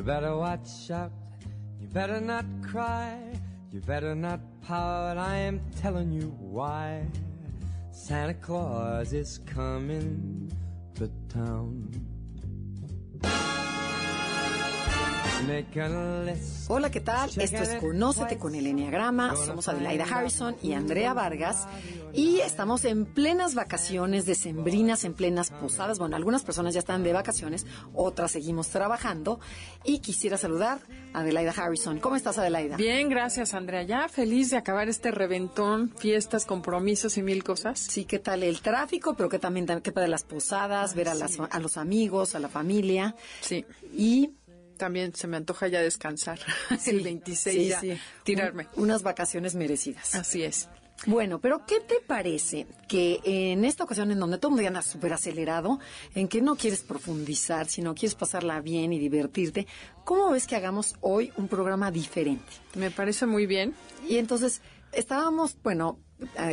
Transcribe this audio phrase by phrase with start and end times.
[0.00, 1.12] You better watch out.
[1.78, 3.18] You better not cry.
[3.70, 5.18] You better not pout.
[5.18, 7.04] I am telling you why.
[7.90, 10.50] Santa Claus is coming
[10.94, 12.09] to town.
[16.68, 17.30] Hola, ¿qué tal?
[17.30, 19.34] Esto es Conócete con el Enneagrama.
[19.36, 21.66] Somos Adelaida Harrison y Andrea Vargas.
[22.12, 25.98] Y estamos en plenas vacaciones decembrinas, en plenas posadas.
[25.98, 29.40] Bueno, algunas personas ya están de vacaciones, otras seguimos trabajando.
[29.82, 30.80] Y quisiera saludar
[31.14, 32.00] a Adelaida Harrison.
[32.00, 32.76] ¿Cómo estás, Adelaida?
[32.76, 33.82] Bien, gracias, Andrea.
[33.82, 37.78] Ya feliz de acabar este reventón, fiestas, compromisos y mil cosas.
[37.78, 39.14] Sí, ¿qué tal el tráfico?
[39.14, 41.14] Pero que también, qué de las posadas, ver a,
[41.50, 43.14] a los amigos, a la familia.
[43.40, 43.64] Sí.
[43.96, 44.34] Y
[44.80, 46.40] también se me antoja ya descansar.
[46.86, 47.80] el 26 ya
[48.24, 48.66] tirarme.
[48.76, 50.14] unas vacaciones merecidas.
[50.14, 50.68] Así es.
[51.06, 54.82] Bueno, pero ¿qué te parece que en esta ocasión en donde todo el mundo anda
[54.82, 55.78] súper acelerado,
[56.14, 59.66] en que no quieres profundizar, sino quieres pasarla bien y divertirte,
[60.04, 62.52] ¿cómo ves que hagamos hoy un programa diferente?
[62.74, 63.74] Me parece muy bien.
[64.08, 64.60] Y entonces
[64.92, 65.98] estábamos, bueno,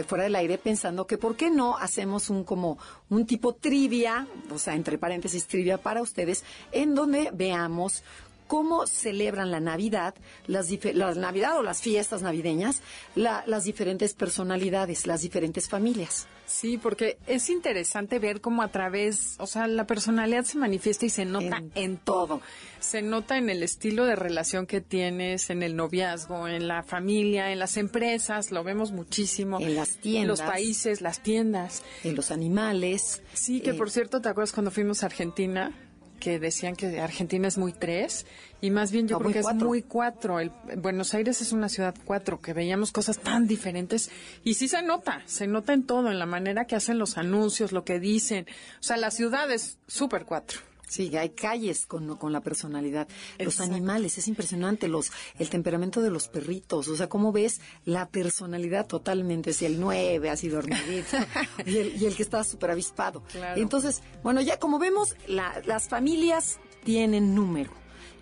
[0.08, 2.78] fuera del aire pensando que por qué no hacemos un como
[3.10, 8.04] un tipo trivia, o sea, entre paréntesis trivia para ustedes, en donde veamos
[8.48, 10.16] cómo celebran la Navidad,
[10.48, 12.82] las la Navidad o las fiestas navideñas,
[13.16, 16.28] las diferentes personalidades, las diferentes familias.
[16.48, 21.10] Sí, porque es interesante ver cómo a través, o sea, la personalidad se manifiesta y
[21.10, 22.42] se nota en, todo.
[22.80, 27.52] Se nota en el estilo de relación que tienes, en el noviazgo, en la familia,
[27.52, 29.60] en las empresas, lo vemos muchísimo.
[29.60, 30.40] En las tiendas.
[30.40, 31.84] Los países, las tiendas.
[32.06, 33.22] En los animales.
[33.34, 35.74] Sí, que por cierto, ¿te acuerdas cuando fuimos a Argentina?
[36.20, 38.26] Que decían que Argentina es muy tres
[38.62, 40.40] y más bien yo creo que es muy cuatro.
[40.40, 44.10] El, Buenos Aires es una ciudad cuatro, que veíamos cosas tan diferentes
[44.44, 47.72] y sí se nota, se nota en todo, en la manera que hacen los anuncios,
[47.72, 48.46] lo que dicen.
[48.80, 50.60] O sea, la ciudad es súper cuatro.
[50.88, 53.08] Sí, hay calles con, con la personalidad.
[53.40, 58.08] Los animales, es impresionante, los, el temperamento de los perritos, o sea, cómo ves la
[58.08, 61.18] personalidad totalmente, si el nueve así dormidito,
[61.66, 63.22] y, el, y el que está súper avispado.
[63.56, 67.72] Entonces, bueno, ya como vemos, las familias tienen número,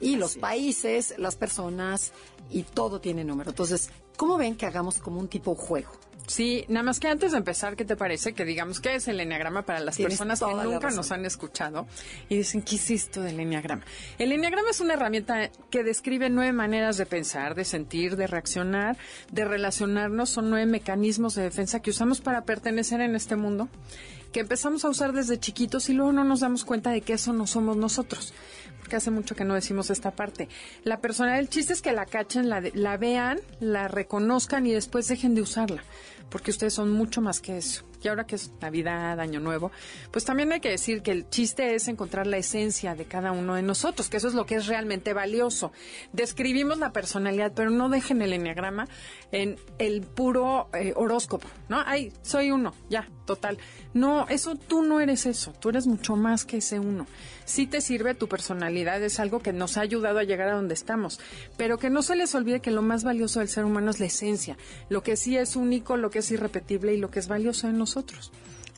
[0.02, 2.14] y los países, las personas,
[2.50, 3.52] y todo tiene número.
[3.52, 5.92] Entonces, ¿cómo ven que hagamos como un tipo juego?
[6.28, 8.34] Sí, nada más que antes de empezar, ¿qué te parece?
[8.34, 11.88] Que digamos, ¿qué es el enneagrama para las personas que nunca nos han escuchado
[12.30, 13.84] y dicen, ¿qué es esto del enneagrama?
[14.18, 18.98] El enneagrama es una herramienta que describe nueve maneras de pensar, de sentir, de reaccionar,
[19.32, 20.30] de relacionarnos.
[20.30, 23.70] Son nueve mecanismos de defensa que usamos para pertenecer en este mundo,
[24.32, 27.34] que empezamos a usar desde chiquitos y luego no nos damos cuenta de que eso
[27.34, 28.34] no somos nosotros
[28.86, 30.48] que hace mucho que no decimos esta parte.
[30.84, 35.08] La persona, el chiste es que la cachen, la, la vean, la reconozcan y después
[35.08, 35.84] dejen de usarla
[36.30, 37.84] porque ustedes son mucho más que eso.
[38.06, 39.72] Y ahora que es Navidad, Año Nuevo,
[40.12, 43.56] pues también hay que decir que el chiste es encontrar la esencia de cada uno
[43.56, 45.72] de nosotros, que eso es lo que es realmente valioso.
[46.14, 48.88] Describimos la personalidad, pero no dejen el enneagrama
[49.32, 51.82] en el puro eh, horóscopo, ¿no?
[51.84, 53.58] Ay, soy uno, ya, total.
[53.96, 57.08] No, eso tú no eres eso, tú eres mucho más que ese uno.
[57.46, 60.74] Sí te sirve tu personalidad, es algo que nos ha ayudado a llegar a donde
[60.76, 61.20] estamos,
[61.58, 64.08] pero que no se les olvide que lo más valioso del ser humano es la
[64.08, 64.58] esencia,
[64.90, 67.78] lo que sí es único, lo que es irrepetible y lo que es valioso en
[67.78, 67.95] nosotros.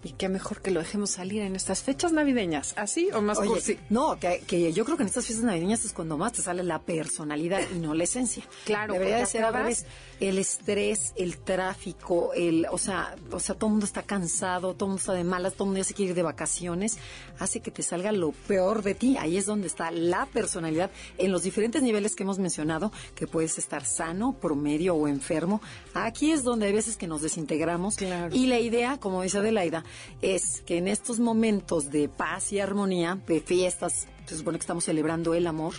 [0.03, 3.79] Y qué mejor que lo dejemos salir en estas fechas navideñas, así o más Oye,
[3.89, 6.79] No, que, yo creo que en estas fiestas navideñas es cuando más te sale la
[6.79, 8.43] personalidad y no la esencia.
[8.63, 9.85] Claro, debería de ser a veces
[10.19, 14.85] el estrés, el tráfico, el, o sea, o sea, todo el mundo está cansado, todo
[14.85, 16.97] el mundo está de malas, todo el mundo ya se quiere ir de vacaciones,
[17.39, 19.17] hace que te salga lo peor de ti.
[19.17, 23.57] Ahí es donde está la personalidad en los diferentes niveles que hemos mencionado, que puedes
[23.57, 25.61] estar sano, promedio o enfermo.
[25.93, 27.97] Aquí es donde hay veces que nos desintegramos.
[28.31, 29.83] Y la idea, como dice Adelaida,
[30.21, 34.83] es que en estos momentos de paz y armonía, de fiestas se supone que estamos
[34.83, 35.73] celebrando el amor,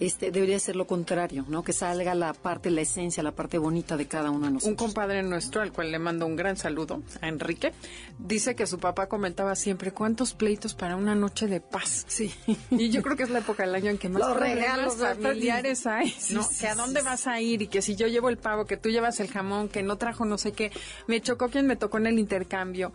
[0.00, 1.62] este debería ser lo contrario, ¿no?
[1.62, 4.80] Que salga la parte, la esencia, la parte bonita de cada uno de nosotros.
[4.80, 7.72] Un compadre nuestro, al cual le mando un gran saludo, a Enrique,
[8.18, 12.04] dice que su papá comentaba siempre cuántos pleitos para una noche de paz.
[12.08, 12.32] Sí.
[12.70, 15.86] Y yo creo que es la época del año en que más Los regalos familiares
[15.86, 16.42] hay, ¿no?
[16.42, 18.36] Sí, sí, que a dónde sí, vas a ir y que si yo llevo el
[18.36, 20.72] pavo, que tú llevas el jamón, que no trajo no sé qué,
[21.06, 22.92] me chocó quien me tocó en el intercambio,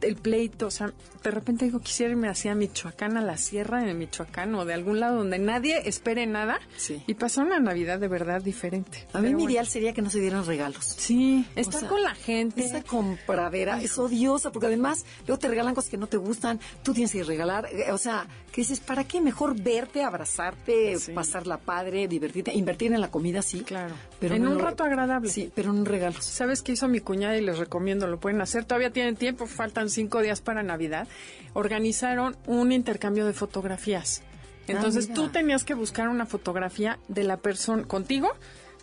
[0.00, 0.92] el pleito, o sea,
[1.22, 5.00] de repente digo, quisiera irme hacia Michoacán, a la sierra de Michoacán o de algún
[5.00, 7.02] lado donde nadie espere nada Sí.
[7.06, 9.06] y pasar una Navidad de verdad diferente.
[9.12, 9.50] A mí mi bueno.
[9.50, 10.84] ideal sería que no se dieran regalos.
[10.84, 12.64] Sí, estar sea, con la gente.
[12.64, 16.92] Esa compradera es odiosa porque además luego te regalan cosas que no te gustan, tú
[16.92, 21.12] tienes que regalar, eh, o sea, que dices, ¿para qué mejor verte, abrazarte, Sí.
[21.12, 23.60] pasarla padre, divertirte, invertir en la comida, sí?
[23.60, 23.94] Claro.
[24.20, 25.30] Pero En no un rato agradable.
[25.30, 26.24] Sí, pero en regalos.
[26.24, 28.06] ¿Sabes qué hizo mi cuñada y les recomiendo?
[28.06, 28.64] Lo pueden hacer.
[28.64, 31.08] Todavía tienen tiempo, faltan cinco días para Navidad.
[31.54, 34.22] Organizaron un intercambio de fotografías.
[34.68, 35.14] Entonces mira.
[35.14, 38.30] tú tenías que buscar una fotografía de la persona, contigo,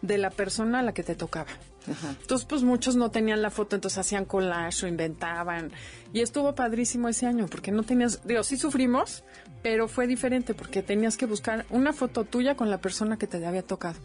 [0.02, 1.52] de la persona a la que te tocaba.
[1.90, 2.16] Ajá.
[2.22, 5.72] Entonces, pues muchos no tenían la foto, entonces hacían collage o inventaban.
[6.14, 9.24] Y estuvo padrísimo ese año, porque no tenías, digo, sí sufrimos,
[9.62, 13.46] pero fue diferente, porque tenías que buscar una foto tuya con la persona que te
[13.46, 14.00] había tocado.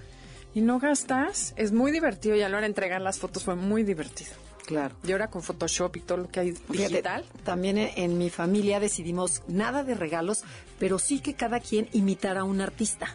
[0.55, 3.57] Y no gastas, es muy divertido y a la hora de entregar las fotos fue
[3.57, 4.31] muy divertido.
[4.67, 4.95] Claro.
[5.07, 7.25] Y ahora con Photoshop y todo lo que hay Fíjate, digital.
[7.45, 10.43] también en, en mi familia decidimos nada de regalos,
[10.79, 13.15] pero sí que cada quien imitara a un artista.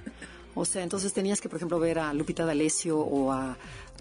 [0.55, 3.57] O sea, entonces tenías que, por ejemplo, ver a Lupita D'Alessio o a,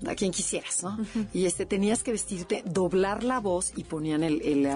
[0.07, 0.97] a quien quisieras, ¿no?
[1.35, 4.67] Y este tenías que vestirte, doblar la voz y ponían el, el,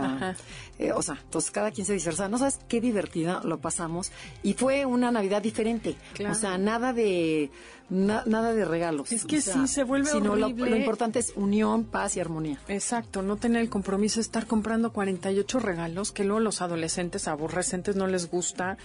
[0.78, 2.28] eh, o sea, entonces cada quien se disfrazaba.
[2.28, 4.10] No sabes qué divertida lo pasamos
[4.42, 5.96] y fue una Navidad diferente.
[6.14, 6.32] Claro.
[6.34, 7.50] O sea, nada de
[7.88, 9.12] na- nada de regalos.
[9.12, 10.70] Es que O sea, sí, se vuelve sino horrible.
[10.70, 12.58] lo importante es unión, paz y armonía.
[12.69, 17.94] Exacto, no tener el compromiso de estar comprando 48 regalos que luego los adolescentes aborrecentes
[17.96, 18.76] no les gusta.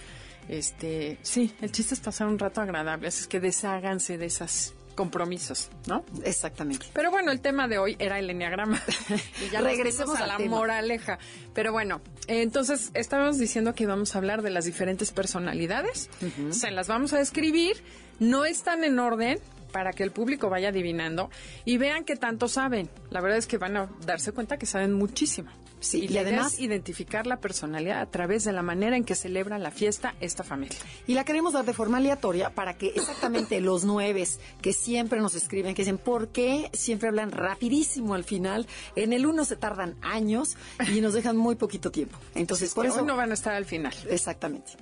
[0.48, 4.72] Este, sí, el chiste es pasar un rato agradable, así es que desháganse de esos
[4.98, 6.04] compromisos, ¿no?
[6.24, 6.86] Exactamente.
[6.92, 8.82] Pero bueno, el tema de hoy era el enneagrama.
[9.46, 10.56] y ya Regresemos a la tema.
[10.56, 11.20] moraleja.
[11.54, 16.10] Pero bueno, entonces estábamos diciendo que íbamos a hablar de las diferentes personalidades.
[16.50, 17.76] Se las vamos a describir.
[18.18, 19.38] No están en orden
[19.70, 21.30] para que el público vaya adivinando
[21.64, 22.90] y vean qué tanto saben.
[23.10, 25.52] La verdad es que van a darse cuenta que saben muchísimo.
[25.80, 29.70] Sí, y además- identificar la personalidad a través de la manera en que celebra la
[29.70, 30.76] fiesta esta familia.
[31.06, 35.34] Y la queremos dar de forma aleatoria para que exactamente los nueves que siempre nos
[35.34, 38.66] escriben, que dicen, ¿por qué siempre hablan rapidísimo al final?
[38.96, 40.56] En el uno se tardan años
[40.92, 42.18] y nos dejan muy poquito tiempo.
[42.34, 43.02] Entonces, por eso...
[43.02, 43.94] no van a estar al final.
[44.08, 44.72] Exactamente.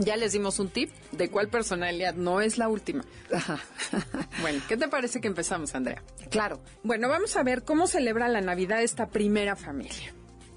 [0.00, 3.04] Ya les dimos un tip de cuál personalidad no es la última.
[4.40, 6.02] Bueno, ¿qué te parece que empezamos, Andrea?
[6.30, 6.60] claro.
[6.84, 10.14] Bueno, vamos a ver cómo celebra la Navidad esta primera familia.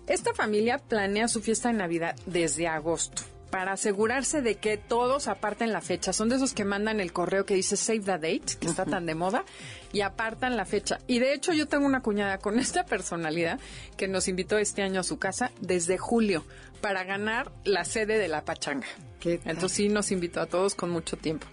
[0.07, 5.73] Esta familia planea su fiesta de Navidad desde agosto para asegurarse de que todos aparten
[5.73, 6.13] la fecha.
[6.13, 9.05] Son de esos que mandan el correo que dice Save the Date, que está tan
[9.05, 9.43] de moda,
[9.91, 10.99] y apartan la fecha.
[11.05, 13.59] Y de hecho yo tengo una cuñada con esta personalidad
[13.97, 16.45] que nos invitó este año a su casa desde julio
[16.79, 18.87] para ganar la sede de la pachanga.
[19.23, 21.45] Entonces sí nos invitó a todos con mucho tiempo.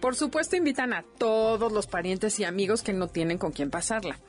[0.00, 4.20] Por supuesto invitan a todos los parientes y amigos que no tienen con quién pasarla.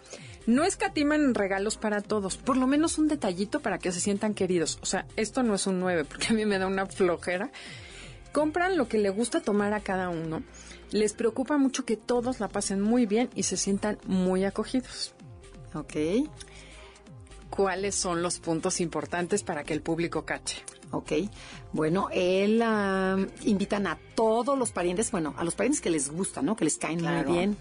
[0.50, 4.80] No escatiman regalos para todos, por lo menos un detallito para que se sientan queridos.
[4.82, 7.52] O sea, esto no es un 9 porque a mí me da una flojera.
[8.32, 10.42] Compran lo que le gusta tomar a cada uno.
[10.90, 15.14] Les preocupa mucho que todos la pasen muy bien y se sientan muy acogidos.
[15.76, 15.94] Ok.
[17.52, 20.64] ¿Cuáles son los puntos importantes para que el público cache?
[20.92, 21.12] Ok.
[21.72, 26.42] Bueno, él ah, invitan a todos los parientes, bueno, a los parientes que les gusta,
[26.42, 26.56] ¿no?
[26.56, 27.30] Que les caen Claro.
[27.30, 27.58] muy bien.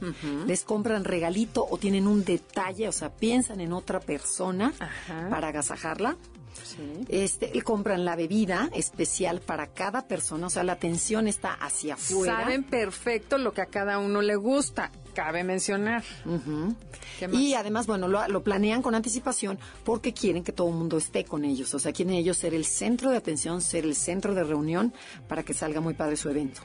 [0.47, 5.29] Les compran regalito o tienen un detalle, o sea, piensan en otra persona Ajá.
[5.29, 6.17] para agasajarla.
[6.65, 7.05] Sí.
[7.09, 11.95] Este, le compran la bebida especial para cada persona, o sea, la atención está hacia
[11.95, 12.41] afuera.
[12.41, 14.91] Saben perfecto lo que a cada uno le gusta.
[15.19, 16.05] Cabe mencionar.
[17.33, 21.25] Y además, bueno, lo, lo planean con anticipación porque quieren que todo el mundo esté
[21.25, 21.75] con ellos.
[21.75, 24.93] O sea, quieren ellos ser el centro de atención, ser el centro de reunión
[25.27, 26.61] para que salga muy padre su evento.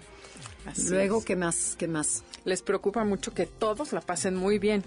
[0.67, 1.25] Así Luego, es.
[1.25, 1.75] ¿qué más?
[1.79, 2.23] ¿Qué más?
[2.45, 4.83] les preocupa mucho que todos la pasen muy bien.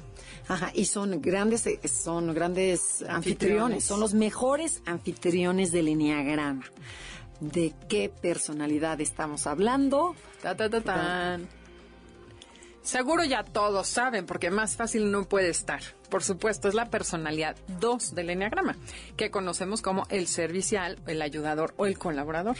[0.47, 3.17] Ajá, y son grandes, eh, son grandes anfitriones.
[3.17, 3.85] Anfitriones.
[3.85, 6.63] son los mejores anfitriones del Enneagrama.
[7.41, 10.15] ¿De qué personalidad estamos hablando?
[10.41, 11.49] Ta, ta, ta, tan.
[12.87, 15.81] Seguro ya todos saben, porque más fácil no puede estar.
[16.09, 18.77] Por supuesto, es la personalidad 2 del Enneagrama,
[19.17, 22.59] que conocemos como el servicial, el ayudador o el colaborador.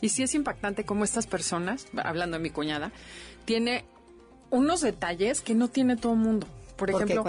[0.00, 2.90] Y sí es impactante cómo estas personas, hablando de mi cuñada,
[3.44, 3.84] tiene
[4.50, 6.48] unos detalles que no tiene todo el mundo.
[6.74, 7.24] Por ejemplo,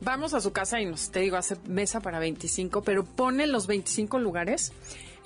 [0.00, 3.68] vamos a su casa y nos, te digo, hace mesa para 25, pero pone los
[3.68, 4.72] 25 lugares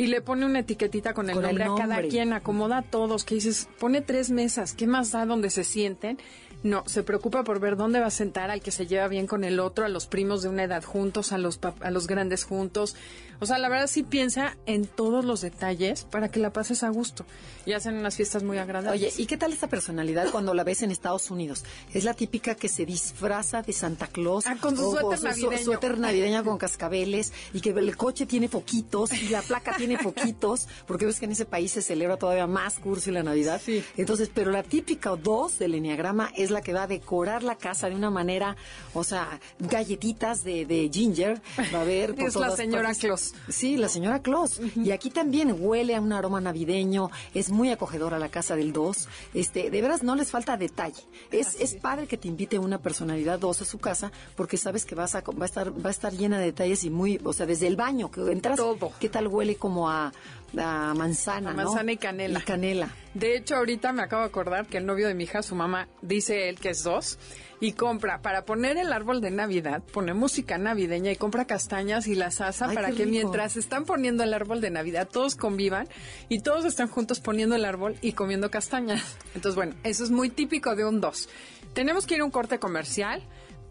[0.00, 3.34] y le pone una etiquetita con el, nombre, a cada quien, acomoda a todos, que
[3.34, 6.16] dices, pone tres mesas, ¿qué más da donde se sienten?
[6.62, 9.44] No, se preocupa por ver dónde va a sentar al que se lleva bien con
[9.44, 12.96] el otro, a los primos de una edad juntos, a los, a los grandes juntos.
[13.40, 16.90] O sea, la verdad sí piensa en todos los detalles para que la pases a
[16.90, 17.24] gusto.
[17.64, 19.00] Y hacen unas fiestas muy agradables.
[19.00, 21.64] Oye, ¿y qué tal esta personalidad cuando la ves en Estados Unidos?
[21.92, 24.46] Es la típica que se disfraza de Santa Claus.
[24.46, 25.64] Ah, con su suéter navideño.
[25.64, 30.68] suéter navideña con cascabeles y que el coche tiene foquitos y la placa tiene foquitos,
[30.86, 33.60] porque ves que en ese país se celebra todavía más curso y la Navidad.
[33.64, 33.82] Sí.
[33.96, 37.88] Entonces, pero la típica dos del Enneagrama es la que va a decorar la casa
[37.88, 38.56] de una manera,
[38.92, 41.40] o sea, galletitas de, de ginger,
[41.74, 42.14] va a haber...
[42.18, 43.29] es la señora Claus.
[43.48, 44.60] Sí, la señora Claus.
[44.76, 49.08] Y aquí también huele a un aroma navideño, es muy acogedora la casa del 2.
[49.34, 51.02] Este, de veras no les falta detalle.
[51.30, 54.94] Es, es padre que te invite una personalidad 2 a su casa porque sabes que
[54.94, 57.46] vas a, va a estar va a estar llena de detalles y muy, o sea,
[57.46, 58.92] desde el baño que entras, Todo.
[58.98, 60.12] ¿qué tal huele como a,
[60.58, 62.40] a manzana, A manzana y canela.
[62.40, 62.88] Y canela.
[63.14, 65.88] De hecho, ahorita me acabo de acordar que el novio de mi hija, su mamá,
[66.02, 67.18] dice él que es dos,
[67.60, 72.14] y compra, para poner el árbol de Navidad, pone música navideña y compra castañas y
[72.14, 73.10] las asa Ay, para que rico.
[73.10, 75.88] mientras están poniendo el árbol de Navidad, todos convivan
[76.28, 79.16] y todos están juntos poniendo el árbol y comiendo castañas.
[79.34, 81.28] Entonces, bueno, eso es muy típico de un dos.
[81.74, 83.22] Tenemos que ir a un corte comercial.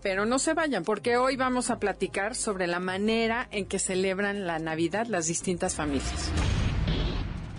[0.01, 4.47] Pero no se vayan, porque hoy vamos a platicar sobre la manera en que celebran
[4.47, 6.31] la Navidad las distintas familias.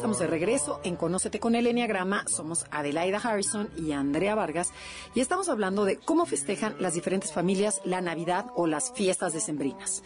[0.00, 2.24] estamos de regreso en Conócete con el Enneagrama.
[2.26, 4.70] Somos Adelaida Harrison y Andrea Vargas
[5.14, 10.02] y estamos hablando de cómo festejan las diferentes familias la Navidad o las fiestas decembrinas.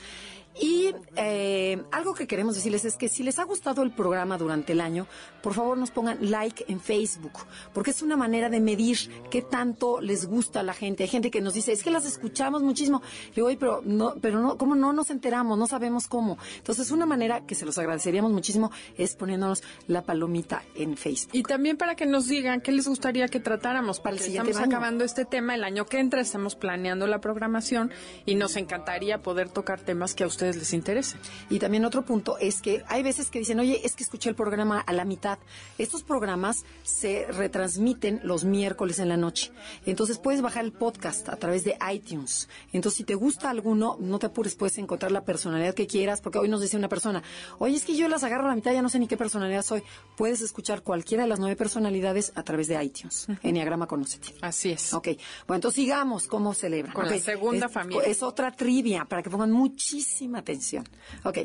[0.60, 4.72] Y eh, algo que queremos decirles es que si les ha gustado el programa durante
[4.72, 5.06] el año,
[5.42, 7.32] por favor nos pongan like en Facebook,
[7.72, 8.96] porque es una manera de medir
[9.30, 11.02] qué tanto les gusta a la gente.
[11.02, 13.02] Hay gente que nos dice, es que las escuchamos muchísimo.
[13.30, 15.58] Le digo, "Oye, pero no, pero no, ¿cómo no nos enteramos?
[15.58, 16.38] No sabemos cómo.
[16.58, 21.30] Entonces, una manera que se los agradeceríamos muchísimo es poniéndonos la palomita en Facebook.
[21.34, 24.68] Y también para que nos digan qué les gustaría que tratáramos Para el siguiente Estamos
[24.68, 24.76] año.
[24.76, 27.90] acabando este tema el año que entra, estamos planeando la programación
[28.24, 31.20] y nos encantaría poder tocar temas que a ustedes les interesen.
[31.50, 34.34] Y también otro punto es que hay veces que dicen, oye, es que escuché el
[34.34, 35.38] programa a la mitad.
[35.78, 39.52] Estos programas se retransmiten los miércoles en la noche.
[39.86, 42.48] Entonces puedes bajar el podcast a través de iTunes.
[42.72, 46.38] Entonces, si te gusta alguno, no te apures, puedes encontrar la personalidad que quieras, porque
[46.38, 47.22] hoy nos dice una persona,
[47.58, 49.62] oye, es que yo las agarro a la mitad, ya no sé ni qué personalidad
[49.62, 49.82] soy.
[50.16, 53.26] Puedes escuchar cualquiera de las nueve personalidades a través de iTunes.
[53.42, 54.34] Enneagrama Conócete.
[54.40, 54.92] Así es.
[54.94, 55.08] Ok,
[55.46, 56.94] bueno, entonces sigamos cómo celebran.
[56.94, 58.02] Con la segunda es, familia.
[58.04, 60.84] Es otra trivia para que pongan muchísima atención.
[61.24, 61.38] Ok,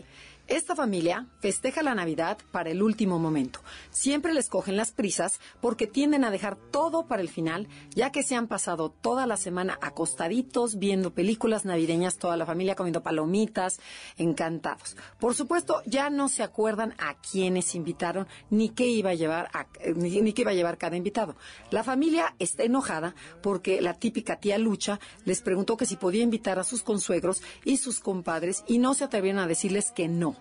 [0.50, 3.62] esta familia festeja la Navidad para el último momento.
[3.92, 8.24] Siempre les cogen las prisas porque tienden a dejar todo para el final, ya que
[8.24, 13.80] se han pasado toda la semana acostaditos viendo películas navideñas, toda la familia comiendo palomitas,
[14.18, 14.98] encantados.
[15.20, 19.68] Por supuesto, ya no se acuerdan a quiénes invitaron ni qué iba a llevar a-
[19.82, 21.36] eh, ni, ni qué iba a llevar cada invitado.
[21.70, 23.14] La familia está enojada
[23.44, 27.78] porque la típica tía Lucha les preguntó que si podía invitar a sus consuegros y
[27.78, 30.39] sus compadres y no se atrevieron a decirles que no.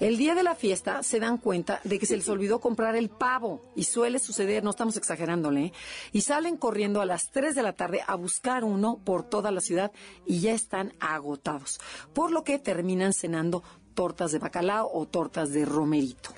[0.00, 3.10] El día de la fiesta se dan cuenta de que se les olvidó comprar el
[3.10, 5.72] pavo y suele suceder, no estamos exagerándole, ¿eh?
[6.12, 9.60] y salen corriendo a las 3 de la tarde a buscar uno por toda la
[9.60, 9.92] ciudad
[10.26, 11.80] y ya están agotados,
[12.12, 13.62] por lo que terminan cenando
[13.94, 16.30] tortas de bacalao o tortas de romerito.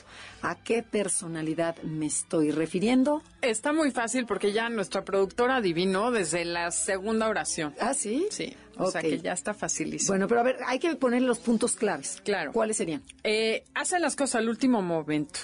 [0.43, 3.23] ¿A qué personalidad me estoy refiriendo?
[3.43, 7.75] Está muy fácil porque ya nuestra productora adivinó desde la segunda oración.
[7.81, 8.29] ¿Ah, sí?
[8.31, 10.13] Sí, o sea que ya está facilísimo.
[10.13, 12.23] Bueno, pero a ver, hay que poner los puntos claves.
[12.25, 12.53] Claro.
[12.53, 13.03] ¿Cuáles serían?
[13.25, 15.41] Eh, hacen las cosas al último momento.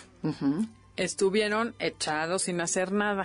[0.94, 3.24] Estuvieron echados sin hacer nada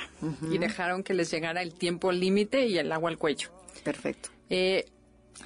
[0.50, 3.50] y dejaron que les llegara el tiempo límite y el agua al cuello.
[3.84, 4.30] Perfecto.
[4.50, 4.86] Eh,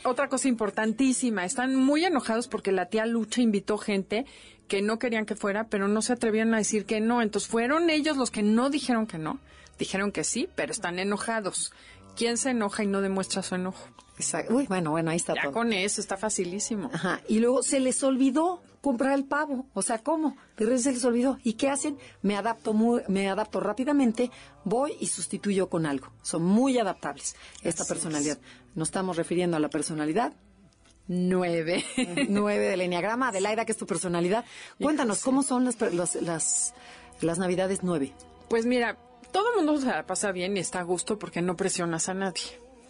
[0.04, 4.26] otra cosa importantísima, están muy enojados porque la tía Lucha invitó gente
[4.68, 7.22] que no querían que fuera, pero no se atrevieron a decir que no.
[7.22, 9.40] Entonces fueron ellos los que no dijeron que no.
[9.78, 11.74] Dijeron que sí, pero están enojados.
[12.16, 13.88] ¿Quién se enoja y no demuestra su enojo?
[14.18, 14.54] Exacto.
[14.56, 15.54] Uy, bueno, bueno, ahí está Ya todo.
[15.54, 16.90] con eso está facilísimo.
[16.94, 17.22] Ajá.
[17.28, 19.66] Y luego se les olvidó comprar el pavo.
[19.74, 20.36] O sea, ¿cómo?
[20.58, 21.40] De repente se les olvidó.
[21.44, 21.98] ¿Y qué hacen?
[22.22, 24.30] Me adapto muy, me adapto rápidamente,
[24.64, 26.12] voy y sustituyo con algo.
[26.22, 28.38] Son muy adaptables esta Así personalidad.
[28.76, 30.34] Nos estamos refiriendo a la personalidad
[31.08, 31.84] Nueve.
[32.30, 33.30] Nueve del Enneagrama.
[33.30, 34.46] Adelaida, que es tu personalidad.
[34.80, 36.74] Cuéntanos, ¿cómo son las, los- las,
[37.22, 38.14] las Navidades nueve?
[38.50, 38.98] Pues mira,
[39.32, 42.14] todo el mundo se la pasa bien y está a gusto porque no presionas a
[42.14, 42.42] nadie.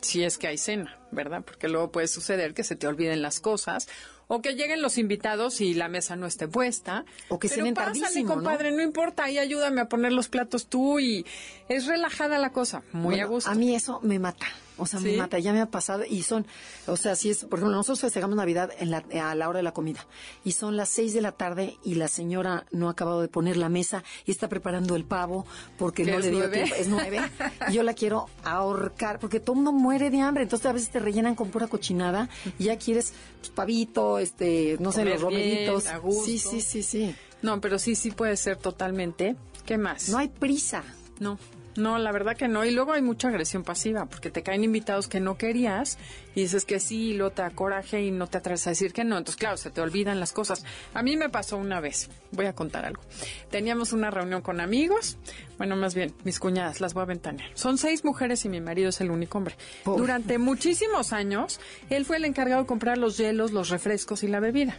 [0.02, 1.44] Si es que hay cena, ¿verdad?
[1.46, 3.88] Porque luego puede suceder que se te olviden las cosas
[4.28, 7.06] o que lleguen los invitados y la mesa no esté puesta.
[7.30, 8.82] O que Pero cenen pásale, compadre, ¿no?
[8.82, 11.26] importa, ahí ayúdame a poner los platos tú y
[11.70, 13.50] es relajada la cosa, muy Bueno, a gusto.
[13.52, 14.48] A mí eso me mata.
[14.82, 15.38] O sea, me mata.
[15.38, 16.04] Ya me ha pasado.
[16.10, 16.48] Y son,
[16.88, 19.64] o sea, si es, por ejemplo, nosotros festejamos Navidad en la, a la hora de
[19.64, 20.08] la comida.
[20.44, 23.58] Y son las seis de la tarde y la señora no ha acabado de poner
[23.58, 25.46] la mesa y está preparando el pavo
[25.78, 26.58] porque ¿Que no le dio nueve?
[26.58, 26.76] tiempo.
[26.76, 27.22] Es nueve.
[27.70, 30.44] y yo la quiero ahorcar porque todo el mundo muere de hambre.
[30.44, 34.92] Entonces a veces te rellenan con pura cochinada y ya quieres pues, pavito, este, no
[34.92, 35.84] sé, los romeritos.
[35.84, 36.26] bien, a gusto.
[36.26, 37.16] Sí, sí, sí, sí.
[37.44, 39.36] No, pero sí, sí puede ser totalmente.
[39.66, 40.10] ¿Qué más?
[40.10, 40.84] No hay prisa.
[41.20, 41.38] No,
[41.76, 42.66] no, la verdad que no.
[42.66, 45.98] Y luego hay mucha agresión pasiva, porque te caen invitados que no querías
[46.36, 48.94] y dices que sí, y luego te da coraje y no te atreves a decir
[48.94, 49.18] que no.
[49.18, 50.66] Entonces, claro, se te olvidan las cosas.
[50.94, 53.02] A mí me pasó una vez, voy a contar algo.
[53.50, 55.18] Teníamos una reunión con amigos,
[55.58, 57.50] bueno, más bien, mis cuñadas, las voy a ventanear.
[57.54, 59.56] Son seis mujeres y mi marido es el único hombre.
[59.84, 60.02] Pobre.
[60.02, 61.60] Durante muchísimos años,
[61.90, 64.76] él fue el encargado de comprar los hielos, los refrescos y la bebida.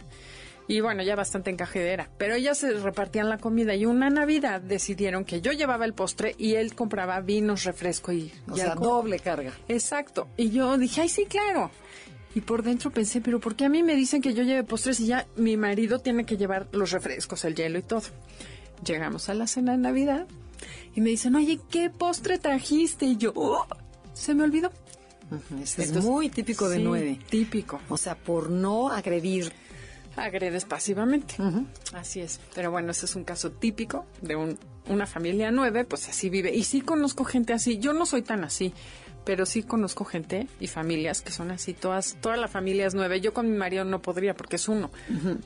[0.67, 2.09] Y bueno, ya bastante encajadera.
[2.17, 6.35] Pero ellas se repartían la comida y una Navidad decidieron que yo llevaba el postre
[6.37, 8.87] y él compraba vinos, refresco y, O y sea, alcohol.
[9.03, 9.51] doble carga.
[9.67, 10.29] Exacto.
[10.37, 11.69] Y yo dije, ay, sí, claro.
[12.35, 14.99] Y por dentro pensé, pero ¿por qué a mí me dicen que yo lleve postres
[15.01, 18.03] y ya mi marido tiene que llevar los refrescos, el hielo y todo?
[18.85, 20.27] Llegamos a la cena de Navidad
[20.95, 23.05] y me dicen, oye, ¿qué postre trajiste?
[23.05, 23.65] Y yo, "Oh,
[24.13, 24.71] se me olvidó.
[25.31, 27.19] Eso es Entonces, muy típico de sí, nueve.
[27.29, 27.79] Típico.
[27.89, 29.51] O sea, por no agredir
[30.15, 31.35] Agredes pasivamente.
[31.93, 32.39] Así es.
[32.55, 34.57] Pero bueno, ese es un caso típico de un-
[34.89, 36.53] una familia nueve, pues así vive.
[36.53, 37.77] Y sí conozco gente así.
[37.79, 38.73] Yo no soy tan así,
[39.23, 41.73] pero sí conozco gente y familias que son así.
[41.73, 43.21] Todas, toda la familia es nueve.
[43.21, 44.91] Yo con mi marido no podría porque es uno.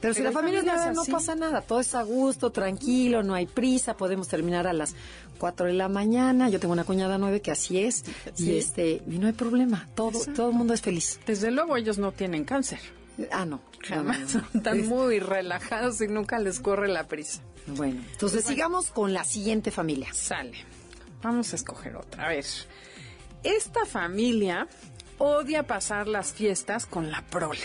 [0.02, 1.62] Pero si la familia es nueve, no pasa nada.
[1.62, 3.96] Todo es a gusto, tranquilo, no hay prisa.
[3.96, 4.96] Podemos terminar a las
[5.38, 6.50] 4 de la mañana.
[6.50, 8.04] Yo tengo una cuñada nueve que así es.
[8.38, 9.88] Y este y no hay problema.
[9.96, 11.20] Todo, todo el mundo es feliz.
[11.28, 12.80] Desde luego ellos no tienen cáncer.
[13.32, 13.62] Ah, no.
[13.82, 14.20] Jamás.
[14.36, 14.48] No, no, no.
[14.60, 17.42] Están Es- muy relajados y nunca les corre la prisa.
[17.68, 20.14] Bueno, entonces sigamos con la siguiente familia.
[20.14, 20.58] Sale.
[21.22, 22.26] Vamos a escoger otra.
[22.26, 22.46] A ver.
[23.44, 24.68] Esta familia
[25.18, 27.60] odia pasar las fiestas con la prole.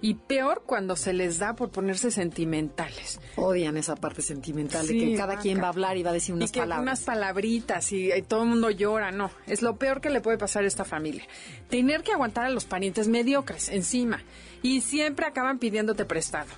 [0.00, 3.18] Y peor cuando se les da por ponerse sentimentales.
[3.36, 5.62] Odian esa parte sentimental de Sí, que cada quien vaca.
[5.62, 6.82] va a hablar y va a decir unas y que palabras.
[6.82, 9.30] unas palabritas y, y todo el mundo llora, no.
[9.46, 11.24] Es lo peor que le puede pasar a esta familia.
[11.68, 14.22] Tener que aguantar a los parientes mediocres encima
[14.62, 16.50] y siempre acaban pidiéndote prestado.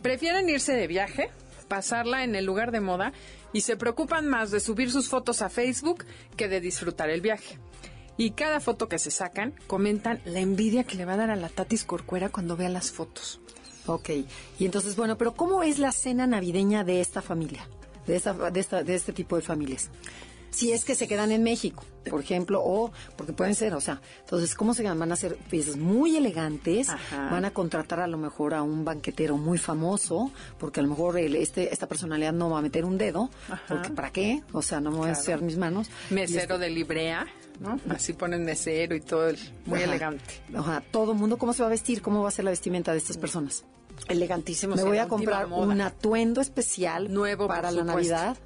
[0.00, 1.30] Prefieren irse de viaje,
[1.68, 3.12] pasarla en el lugar de moda
[3.52, 6.04] y se preocupan más de subir sus fotos a Facebook
[6.36, 7.58] que de disfrutar el viaje.
[8.18, 11.36] Y cada foto que se sacan, comentan la envidia que le va a dar a
[11.36, 13.40] la Tatis Corcuera cuando vea las fotos.
[13.86, 14.10] Ok.
[14.58, 17.68] Y entonces, bueno, pero ¿cómo es la cena navideña de esta familia?
[18.06, 19.90] De, esta, de, esta, de este tipo de familias.
[20.50, 24.00] Si es que se quedan en México, por ejemplo, o porque pueden ser, o sea,
[24.20, 24.82] entonces, ¿cómo se?
[24.84, 27.28] Van a hacer piezas muy elegantes, Ajá.
[27.30, 31.18] van a contratar a lo mejor a un banquetero muy famoso, porque a lo mejor
[31.18, 33.62] el- este, esta personalidad no va a meter un dedo, Ajá.
[33.68, 34.42] porque ¿para qué?
[34.52, 35.90] O sea, no me voy a ensuciar mis manos.
[36.08, 37.26] Mesero este- de librea,
[37.60, 37.78] ¿no?
[37.90, 39.90] Así ponen mesero y todo, el- muy Ajá.
[39.90, 40.42] elegante.
[40.54, 42.02] Ajá, todo el mundo, ¿cómo se va a vestir?
[42.02, 43.64] ¿Cómo va a ser la vestimenta de estas personas?
[44.08, 44.76] Elegantísimo.
[44.76, 45.66] Me voy a comprar moda.
[45.66, 47.82] un atuendo especial Nuevo, para la.
[47.82, 48.36] Navidad.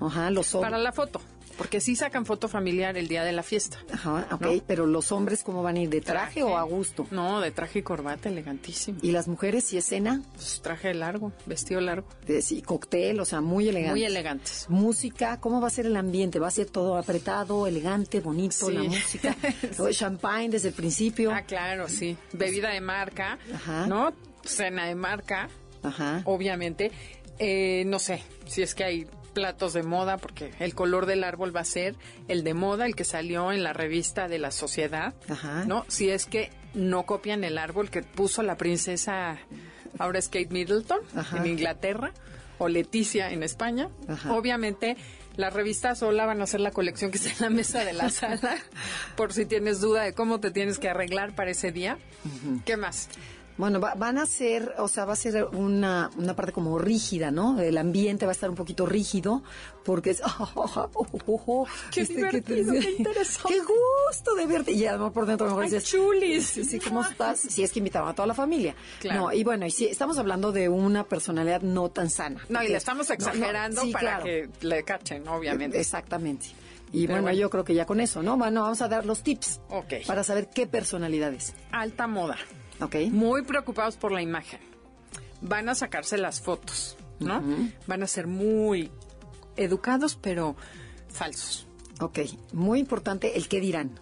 [0.00, 0.70] Ajá, los hombres.
[0.70, 1.20] Para la foto,
[1.54, 3.78] porque sí sacan foto familiar el día de la fiesta.
[3.92, 4.52] Ajá, ok, ¿no?
[4.66, 7.06] pero los hombres cómo van a ir de traje, o a gusto.
[7.10, 8.98] No, de traje y corbata, elegantísimo.
[9.02, 12.06] Y las mujeres si es cena, Pues, traje largo, vestido largo.
[12.26, 13.92] de, sí, cóctel, o sea, muy elegante.
[13.92, 14.66] Muy elegantes.
[14.68, 16.38] Música, ¿cómo va a ser el ambiente?
[16.38, 18.72] ¿Va a ser todo apretado, elegante, bonito, Sí.
[18.72, 19.36] la música?
[19.92, 21.30] Champagne desde el principio.
[21.32, 22.16] Ah, claro, sí.
[22.32, 23.86] Bebida de marca, Ajá.
[23.86, 24.12] ¿no?
[24.44, 25.48] Cena de marca,
[25.82, 26.22] Ajá.
[26.24, 26.90] obviamente.
[27.38, 31.54] Eh, no sé si es que hay platos de moda, porque el color del árbol
[31.54, 31.96] va a ser
[32.28, 35.64] el de moda, el que salió en la revista de la sociedad, Ajá.
[35.66, 35.84] ¿no?
[35.88, 39.38] Si es que no copian el árbol que puso la princesa,
[39.98, 41.36] ahora es Kate Middleton, Ajá.
[41.38, 42.12] en Inglaterra,
[42.58, 43.90] o Leticia en España.
[44.08, 44.32] Ajá.
[44.32, 44.96] Obviamente,
[45.36, 48.10] las revistas sola van a ser la colección que está en la mesa de la
[48.10, 48.56] sala,
[49.16, 51.98] por si tienes duda de cómo te tienes que arreglar para ese día.
[52.64, 53.08] ¿Qué más?
[53.56, 57.30] Bueno, va- van a ser, o sea, va a ser una, una parte como rígida,
[57.30, 57.60] ¿no?
[57.60, 59.42] El ambiente va a estar un poquito rígido,
[59.84, 60.22] porque es...
[61.92, 63.54] Qué este, divertido, qué interesante.
[63.54, 64.72] ¡Qué gusto de verte!
[64.72, 65.84] Y además por dentro mejor ¡Ay, dices...
[65.84, 66.46] chulis!
[66.46, 67.40] Sí, sí, ¿cómo estás?
[67.40, 68.74] Si es que invitaban a toda la familia.
[69.00, 69.20] Claro.
[69.20, 72.44] No, y bueno, y si estamos hablando de una personalidad no tan sana.
[72.48, 74.24] No, y le estamos no, no, exagerando sí, para claro.
[74.24, 75.78] que le cachen, obviamente.
[75.80, 76.46] Exactamente.
[76.92, 77.38] Y bueno, bueno.
[77.38, 78.36] yo creo que ya con eso, ¿no?
[78.36, 80.06] Bueno, vamos a dar los tips Ok.
[80.06, 81.54] para saber qué personalidades.
[81.72, 82.36] Alta moda.
[83.10, 84.60] Muy preocupados por la imagen.
[85.40, 87.42] Van a sacarse las fotos, ¿no?
[87.86, 88.90] Van a ser muy
[89.56, 90.56] educados, pero
[91.08, 91.66] falsos.
[92.00, 92.18] Ok,
[92.52, 93.98] muy importante el qué dirán.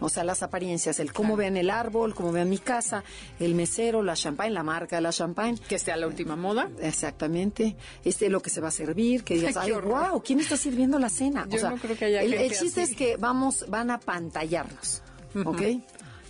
[0.00, 3.02] O sea, las apariencias, el cómo vean el árbol, cómo vean mi casa,
[3.40, 5.58] el mesero, la champagne, la marca de la champagne.
[5.68, 6.70] Que esté a la última moda.
[6.80, 7.76] Exactamente.
[8.04, 11.08] Este lo que se va a servir, que digas, Ay, wow, ¿quién está sirviendo la
[11.08, 11.46] cena?
[11.48, 12.92] Yo no creo que haya el, gente el chiste así.
[12.92, 15.02] es que vamos, van a pantallarnos,
[15.44, 15.62] ¿ok?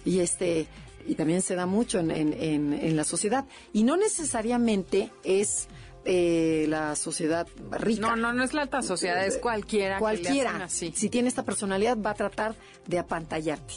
[0.06, 0.66] Y este,
[1.06, 3.44] y también se da mucho en, en, en, en la sociedad.
[3.72, 5.68] Y no necesariamente es
[6.04, 8.00] eh, la sociedad rica.
[8.00, 9.94] No, no, no es la alta sociedad, es cualquiera.
[9.96, 10.92] que le Cualquiera, así.
[10.94, 12.54] si tiene esta personalidad, va a tratar
[12.86, 13.74] de apantallarte.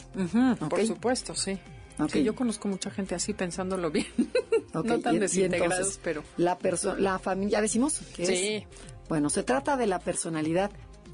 [0.69, 1.57] Por supuesto, sí.
[1.97, 2.11] Ok.
[2.11, 4.07] Sí, yo conozco mucha gente así pensándolo bien.
[4.71, 6.23] Ok, no tan y- y desintegrados, entonces, pero.
[6.37, 6.55] La,
[6.99, 8.01] la familia, ¿ya decimos?
[8.15, 8.33] ¿Qué Sí.
[8.33, 8.63] es?
[9.09, 10.69] Bueno, se trata de la personalidad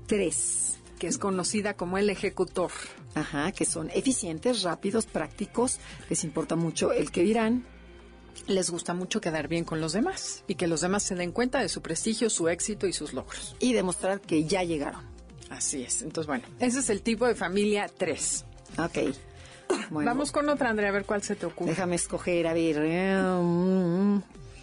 [0.08, 0.64] 3.
[0.99, 2.71] Que es conocida como el ejecutor.
[3.15, 5.79] Ajá, que son eficientes, rápidos, prácticos,
[6.10, 7.65] les importa mucho el que dirán.
[8.47, 11.60] Les gusta mucho quedar bien con los demás y que los demás se den cuenta
[11.62, 13.55] de su prestigio, su éxito y sus logros.
[13.60, 15.01] y demostrar que ya llegaron.
[15.49, 16.01] Así es.
[16.01, 18.45] Entonces, bueno, ese es el tipo de familia 3.
[18.79, 19.15] Ok.
[19.89, 21.71] Bueno, Vamos con otra, Andrea, a ver cuál se te ocurre.
[21.71, 22.75] déjame escoger, a ver.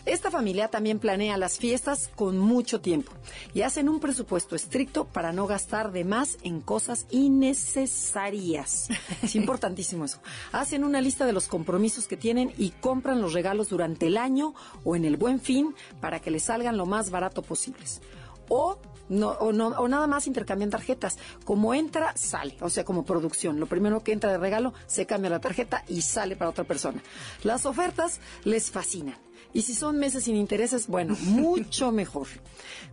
[0.05, 3.12] Esta familia también planea las fiestas con mucho tiempo
[3.55, 8.88] y hacen un presupuesto estricto para no gastar de más en cosas innecesarias.
[9.23, 10.19] Es importantísimo eso.
[10.51, 14.55] Hacen una lista de los compromisos que tienen y compran los regalos durante el año
[14.83, 18.01] o en el buen fin para que les salgan lo más barato posibles.
[18.49, 21.17] O no, o, no, o nada más intercambian tarjetas.
[21.45, 22.57] Como entra, sale.
[22.61, 23.61] O sea, como producción.
[23.61, 27.01] Lo primero que entra de regalo, se cambia la tarjeta y sale para otra persona.
[27.45, 29.17] Las ofertas les fascinan.
[29.55, 32.27] Y si son meses sin intereses, bueno, mucho mejor.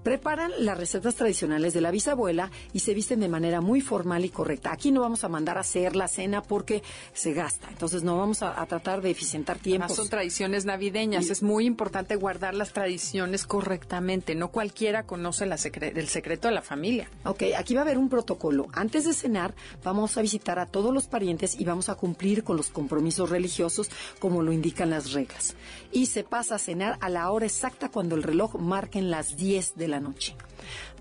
[0.03, 4.29] Preparan las recetas tradicionales de la bisabuela y se visten de manera muy formal y
[4.29, 4.71] correcta.
[4.71, 7.67] Aquí no vamos a mandar a hacer la cena porque se gasta.
[7.69, 9.95] Entonces no vamos a, a tratar de eficientar Además, tiempos.
[9.97, 11.29] son tradiciones navideñas.
[11.29, 14.35] Es muy importante guardar las tradiciones correctamente.
[14.35, 17.09] No cualquiera conoce la secre- el secreto de la familia.
[17.25, 18.67] Ok, aquí va a haber un protocolo.
[18.73, 22.55] Antes de cenar, vamos a visitar a todos los parientes y vamos a cumplir con
[22.57, 25.55] los compromisos religiosos como lo indican las reglas.
[25.91, 29.75] Y se pasa a cenar a la hora exacta cuando el reloj marquen las 10
[29.75, 30.35] de la noche.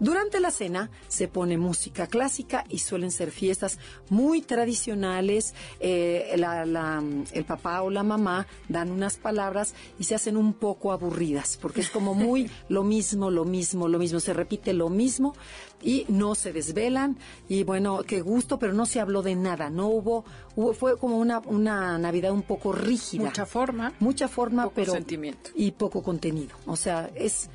[0.00, 3.78] Durante la cena se pone música clásica y suelen ser fiestas
[4.10, 5.54] muy tradicionales.
[5.80, 10.52] Eh, la- la- el papá o la mamá dan unas palabras y se hacen un
[10.54, 14.20] poco aburridas porque es como muy lo mismo, lo mismo, lo mismo.
[14.20, 15.34] Se repite lo mismo
[15.82, 17.18] y no se desvelan.
[17.48, 19.70] Y bueno, qué gusto, pero no se habló de nada.
[19.70, 20.24] No hubo,
[20.56, 23.24] hubo fue como una, una Navidad un poco rígida.
[23.24, 23.92] Mucha forma.
[24.00, 25.50] Mucha forma, Poco pero sentimiento.
[25.54, 26.56] y poco contenido.
[26.66, 27.48] O sea, es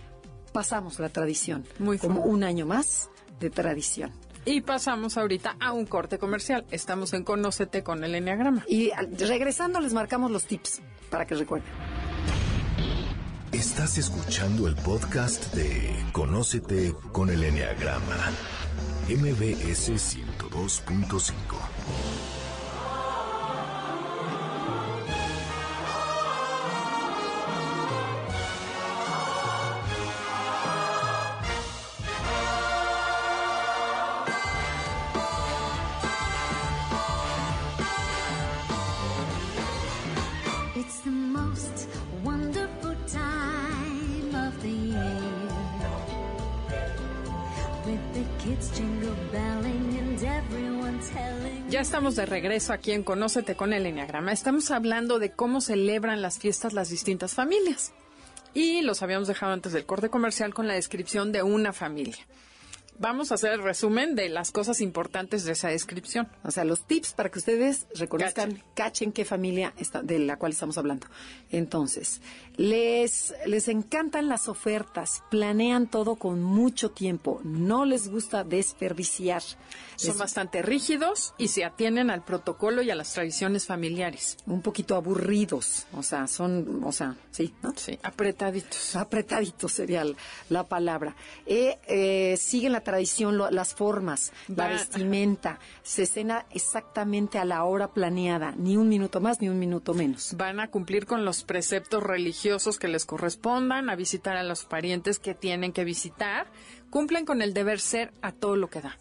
[0.54, 4.12] pasamos la tradición Muy como un año más de tradición.
[4.46, 6.66] Y pasamos ahorita a un corte comercial.
[6.72, 8.66] Estamos en Conócete con el Enneagrama.
[8.68, 11.72] Y regresando les marcamos los tips para que recuerden.
[13.54, 18.32] Estás escuchando el podcast de Conócete con el Enneagrama.
[19.08, 22.33] MBS 102.5.
[51.74, 54.32] Ya estamos de regreso aquí en Conócete con el Enneagrama.
[54.32, 57.94] Estamos hablando de cómo celebran las fiestas las distintas familias.
[58.54, 62.28] Y los habíamos dejado antes del corte comercial con la descripción de una familia.
[63.04, 66.30] Vamos a hacer el resumen de las cosas importantes de esa descripción.
[66.46, 70.54] O sea, los tips para que ustedes reconozcan, cachen, qué familia está, de la cual
[70.54, 71.08] estamos hablando.
[71.52, 72.22] Entonces,
[72.56, 79.42] les, les encantan las ofertas, planean todo con mucho tiempo, no les gusta desperdiciar.
[79.98, 84.38] Son Les- bastante rígidos y se atienen al protocolo y a las tradiciones familiares.
[84.46, 87.74] un poquito aburridos, o sea, son, o sea, sí, ¿no?
[87.76, 88.96] Sí, apretaditos.
[88.96, 90.06] Apretaditos sería
[90.50, 91.16] la palabra.
[91.46, 92.93] Eh, eh, siguen la tradición,
[93.38, 99.20] lo- las formas, la vestimenta, se cena exactamente a la hora planeada, ni un minuto
[99.22, 100.36] más ni un minuto menos.
[100.38, 105.20] Van a cumplir con los preceptos religiosos que les correspondan, a visitar a los parientes
[105.20, 106.48] que tienen que visitar,
[106.90, 108.98] cumplen con el deber ser a todo lo que da.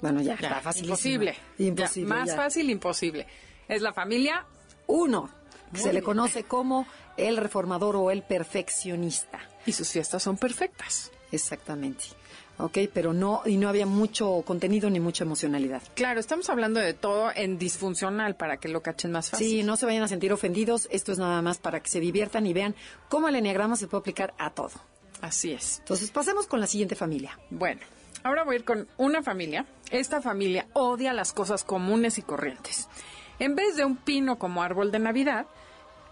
[0.00, 0.84] Bueno, ya, Ya, está fácil.
[0.84, 1.34] imposible.
[1.58, 2.08] Imposible.
[2.08, 2.36] Ya, más ya.
[2.36, 3.26] fácil, imposible.
[3.68, 4.46] Es la familia.
[4.86, 5.28] Uno,
[5.72, 6.86] que Muy se le conoce como
[7.18, 9.40] el reformador o el perfeccionista.
[9.66, 11.12] Y sus fiestas son perfectas.
[11.30, 12.04] Exactamente.
[12.60, 12.78] ¿Ok?
[12.92, 15.82] Pero no, y no había mucho contenido ni mucha emocionalidad.
[15.94, 19.46] Claro, estamos hablando de todo en disfuncional para que lo cachen más fácil.
[19.46, 22.46] Sí, no se vayan a sentir ofendidos, esto es nada más para que se diviertan
[22.46, 22.74] y vean
[23.08, 24.72] cómo el enneagrama se puede aplicar a todo.
[25.20, 25.80] Así es.
[25.80, 27.38] Entonces, pasemos con la siguiente familia.
[27.50, 27.80] Bueno,
[28.22, 29.66] ahora voy a ir con una familia.
[29.90, 32.88] Esta familia odia las cosas comunes y corrientes.
[33.38, 35.46] En vez de un pino como árbol de Navidad,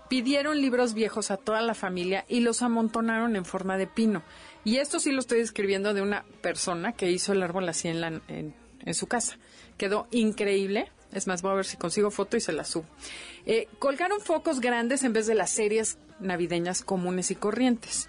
[0.09, 4.23] pidieron libros viejos a toda la familia y los amontonaron en forma de pino.
[4.65, 8.01] Y esto sí lo estoy describiendo de una persona que hizo el árbol así en,
[8.01, 9.39] la, en, en su casa.
[9.77, 10.91] Quedó increíble.
[11.13, 12.87] Es más, voy a ver si consigo foto y se la subo.
[13.47, 18.09] Eh, colgaron focos grandes en vez de las series navideñas comunes y corrientes.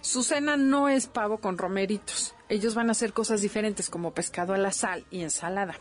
[0.00, 2.34] Su cena no es pavo con romeritos.
[2.48, 5.74] Ellos van a hacer cosas diferentes como pescado a la sal y ensalada.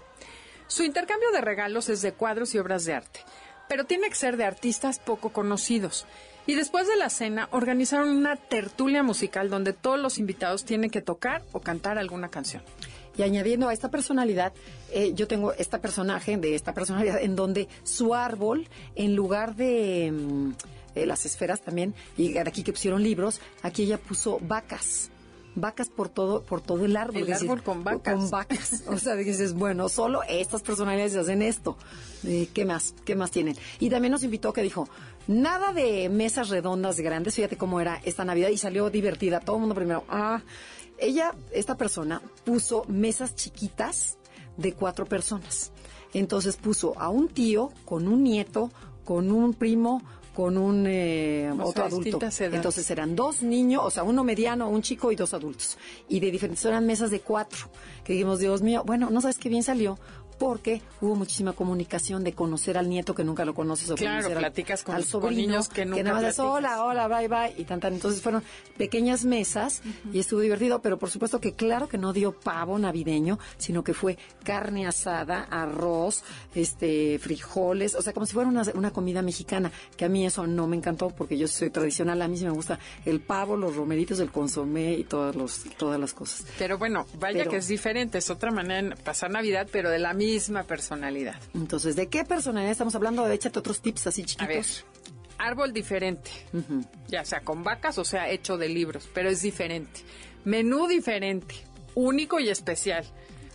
[0.68, 3.22] Su intercambio de regalos es de cuadros y obras de arte,
[3.70, 6.06] pero tiene que ser de artistas poco conocidos.
[6.48, 11.02] Y después de la cena organizaron una tertulia musical donde todos los invitados tienen que
[11.02, 12.64] tocar o cantar alguna canción.
[13.18, 14.54] Y añadiendo a esta personalidad,
[14.92, 20.14] eh, yo tengo esta personaje de esta personalidad en donde su árbol, en lugar de
[20.14, 20.52] mm,
[20.96, 25.10] eh, las esferas también, y aquí que pusieron libros, aquí ella puso vacas.
[25.60, 27.18] Vacas por todo, por todo el árbol.
[27.18, 28.14] El decir, árbol con vacas.
[28.14, 28.84] Con vacas.
[28.88, 31.76] O sea, dices, bueno, solo estas personalidades hacen esto.
[32.24, 32.94] Eh, ¿Qué más?
[33.06, 33.56] ¿Qué más tienen?
[33.80, 34.88] Y también nos invitó que dijo,
[35.26, 37.34] nada de mesas redondas grandes.
[37.34, 39.40] Fíjate cómo era esta Navidad y salió divertida.
[39.40, 40.44] Todo el mundo primero, ah.
[41.00, 44.20] Ella, esta persona, puso mesas chiquitas
[44.58, 45.72] de cuatro personas.
[46.14, 48.70] Entonces puso a un tío con un nieto,
[49.04, 50.04] con un primo,
[50.38, 52.20] con un eh, otro sea, adulto.
[52.22, 55.80] Entonces eran dos niños, o sea, uno mediano, un chico y dos adultos.
[56.10, 57.72] Y de diferentes, eran mesas de cuatro.
[58.04, 59.98] Que dijimos, Dios mío, bueno, no sabes qué bien salió.
[60.38, 64.38] Porque hubo muchísima comunicación de conocer al nieto que nunca lo conoces o Claro, conocer
[64.38, 67.28] al- platicas con- al con sobrino niños que nunca nada más es, hola, hola, bye,
[67.28, 67.94] bye, y tan, tan.
[67.94, 68.44] Entonces fueron
[68.78, 69.82] pequeñas mesas
[70.14, 73.94] y estuvo divertido, pero por supuesto que claro que no dio pavo navideño, sino que
[73.94, 76.24] fue carne asada, arroz,
[76.54, 80.46] este, frijoles, o sea, como si fuera una, una comida mexicana, que a mí eso
[80.46, 83.76] no me encantó porque yo soy tradicional, a mí sí me gusta el pavo, los
[83.76, 86.46] romeritos, el consomé y todos los, todas las cosas.
[86.60, 90.00] Pero bueno, vaya Pero- que es diferente, es otra manera de pasar Navidad, pero de
[90.00, 90.27] la misma
[90.64, 91.36] personalidad.
[91.54, 93.28] Entonces, ¿de qué personalidad estamos hablando?
[93.30, 94.86] Échate otros tips así A ver, chiquitos.
[95.38, 96.32] árbol diferente,
[97.08, 100.02] ya sea con vacas o sea hecho de libros, pero es diferente.
[100.46, 101.56] Menú diferente,
[101.96, 103.06] único y especial.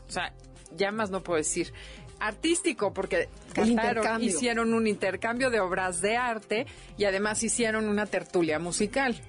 [0.09, 0.33] O sea,
[0.77, 1.73] ya más no puedo decir.
[2.21, 8.61] Artístico, porque cantaron, hicieron un intercambio de obras de arte y además hicieron una tertulia
[8.61, 9.21] musical.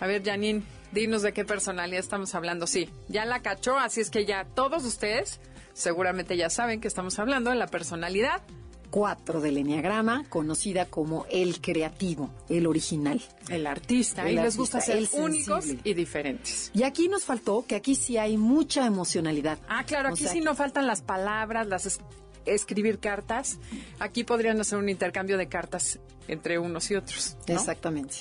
[0.00, 2.66] A ver, Janine, dinos de qué personalidad estamos hablando.
[2.66, 5.40] Sí, ya la cachó, así es que ya todos ustedes
[5.72, 8.42] seguramente ya saben que estamos hablando de la personalidad
[8.90, 13.20] 4 del Enneagrama, conocida como el creativo, el original.
[13.48, 16.72] el artista El y les gusta ser únicos y diferentes.
[16.74, 19.58] Y aquí nos faltó que aquí sí hay mucha emocionalidad.
[19.68, 22.00] Ah, claro, O aquí sea, sí no faltan las palabras, las es-
[22.46, 23.58] escribir cartas.
[24.00, 27.36] Aquí podrían hacer un intercambio de cartas entre unos y otros.
[27.46, 27.54] ¿no?
[27.54, 28.16] Exactamente.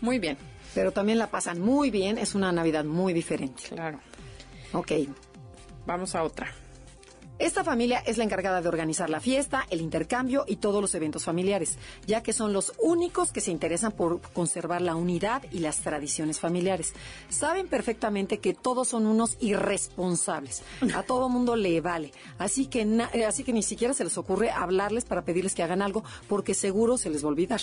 [0.00, 0.38] Muy bien,
[0.74, 3.64] Pero también la pasan muy bien, es una Navidad muy diferente.
[3.68, 3.98] claro.
[4.72, 4.92] Ok.
[5.86, 6.52] Vamos a otra.
[7.38, 11.24] Esta familia es la encargada de organizar la fiesta, el intercambio y todos los eventos
[11.24, 15.80] familiares, ya que son los únicos que se interesan por conservar la unidad y las
[15.80, 16.94] tradiciones familiares.
[17.28, 20.62] Saben perfectamente que todos son unos irresponsables.
[20.94, 22.12] A todo mundo le vale.
[22.38, 22.80] Así que,
[23.12, 26.54] eh, así que ni siquiera se les ocurre hablarles para pedirles que hagan algo, porque
[26.54, 27.60] seguro se les va a olvidar.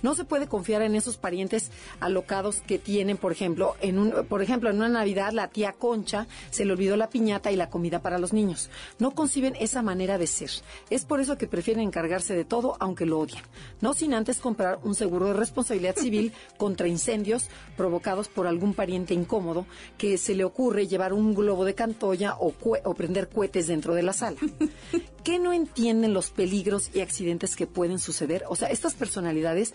[0.00, 4.40] No se puede confiar en esos parientes alocados que tienen, por ejemplo, en un, por
[4.40, 8.00] ejemplo, en una Navidad la tía Concha se le olvidó la piñata y la comida
[8.00, 8.70] para los niños.
[9.12, 10.50] Conciben esa manera de ser.
[10.90, 13.42] Es por eso que prefieren encargarse de todo, aunque lo odian.
[13.80, 19.14] No sin antes comprar un seguro de responsabilidad civil contra incendios provocados por algún pariente
[19.14, 19.66] incómodo
[19.98, 23.94] que se le ocurre llevar un globo de cantoya o, cue- o prender cohetes dentro
[23.94, 24.36] de la sala.
[25.24, 28.44] ¿Qué no entienden los peligros y accidentes que pueden suceder?
[28.48, 29.74] O sea, estas personalidades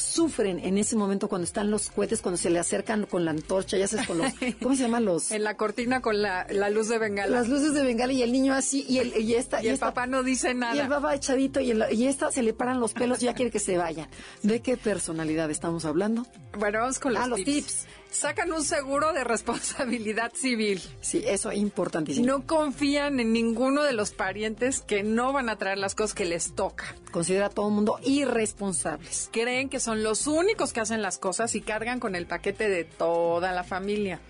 [0.00, 3.76] sufren en ese momento cuando están los cohetes, cuando se le acercan con la antorcha,
[3.76, 4.32] ya sabes, con los,
[4.62, 5.30] ¿cómo se llaman los?
[5.30, 7.36] En la cortina con la, la luz de bengala.
[7.38, 9.62] Las luces de bengala y el niño así, y, el, y esta...
[9.62, 10.74] y el esta- papá no dice nada.
[10.74, 13.34] y el papá echadito y, el- y esta se le paran los pelos y ya
[13.34, 14.08] quiere que se vayan.
[14.42, 16.26] ¿De qué personalidad estamos hablando?
[16.58, 17.86] Bueno, vamos con los, Ah, los tips.
[18.10, 20.82] Sacan un seguro de responsabilidad civil.
[21.00, 22.26] Sí, eso es importantísimo.
[22.26, 26.24] No confían en ninguno de los parientes que no van a traer las cosas que
[26.24, 26.94] les toca.
[27.12, 29.30] Considera a todo el mundo irresponsables.
[29.32, 32.84] Creen que son los únicos que hacen las cosas y cargan con el paquete de
[32.84, 34.20] toda la familia.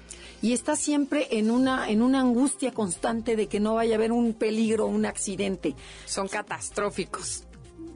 [0.42, 4.12] Y está siempre en una, en una angustia constante de que no vaya a haber
[4.12, 5.74] un peligro, un accidente.
[6.06, 7.44] Son catastróficos.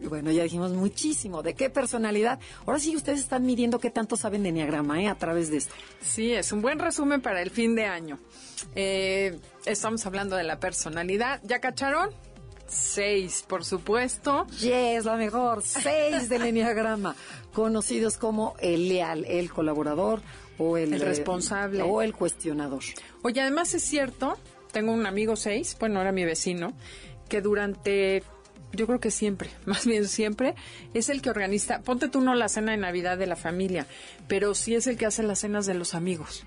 [0.09, 1.43] Bueno, ya dijimos muchísimo.
[1.43, 2.39] ¿De qué personalidad?
[2.67, 5.09] Ahora sí ustedes están midiendo qué tanto saben de Enneagrama, ¿eh?
[5.09, 5.75] A través de esto.
[6.01, 8.19] Sí, es un buen resumen para el fin de año.
[8.75, 11.41] Eh, estamos hablando de la personalidad.
[11.45, 12.11] ¿Ya cacharon?
[12.67, 14.47] Seis, por supuesto.
[14.61, 15.63] Yes, la mejor.
[15.63, 17.15] Seis del Enneagrama.
[17.53, 20.23] Conocidos como el leal, el colaborador
[20.59, 21.83] o el, El eh, responsable.
[21.83, 22.83] o el cuestionador.
[23.23, 24.39] Oye, además es cierto,
[24.73, 26.73] tengo un amigo seis, bueno, era mi vecino,
[27.29, 28.23] que durante,
[28.75, 30.55] yo creo que siempre, más bien siempre,
[30.93, 33.87] es el que organiza, ponte tú no la cena de Navidad de la familia,
[34.29, 36.45] pero sí es el que hace las cenas de los amigos.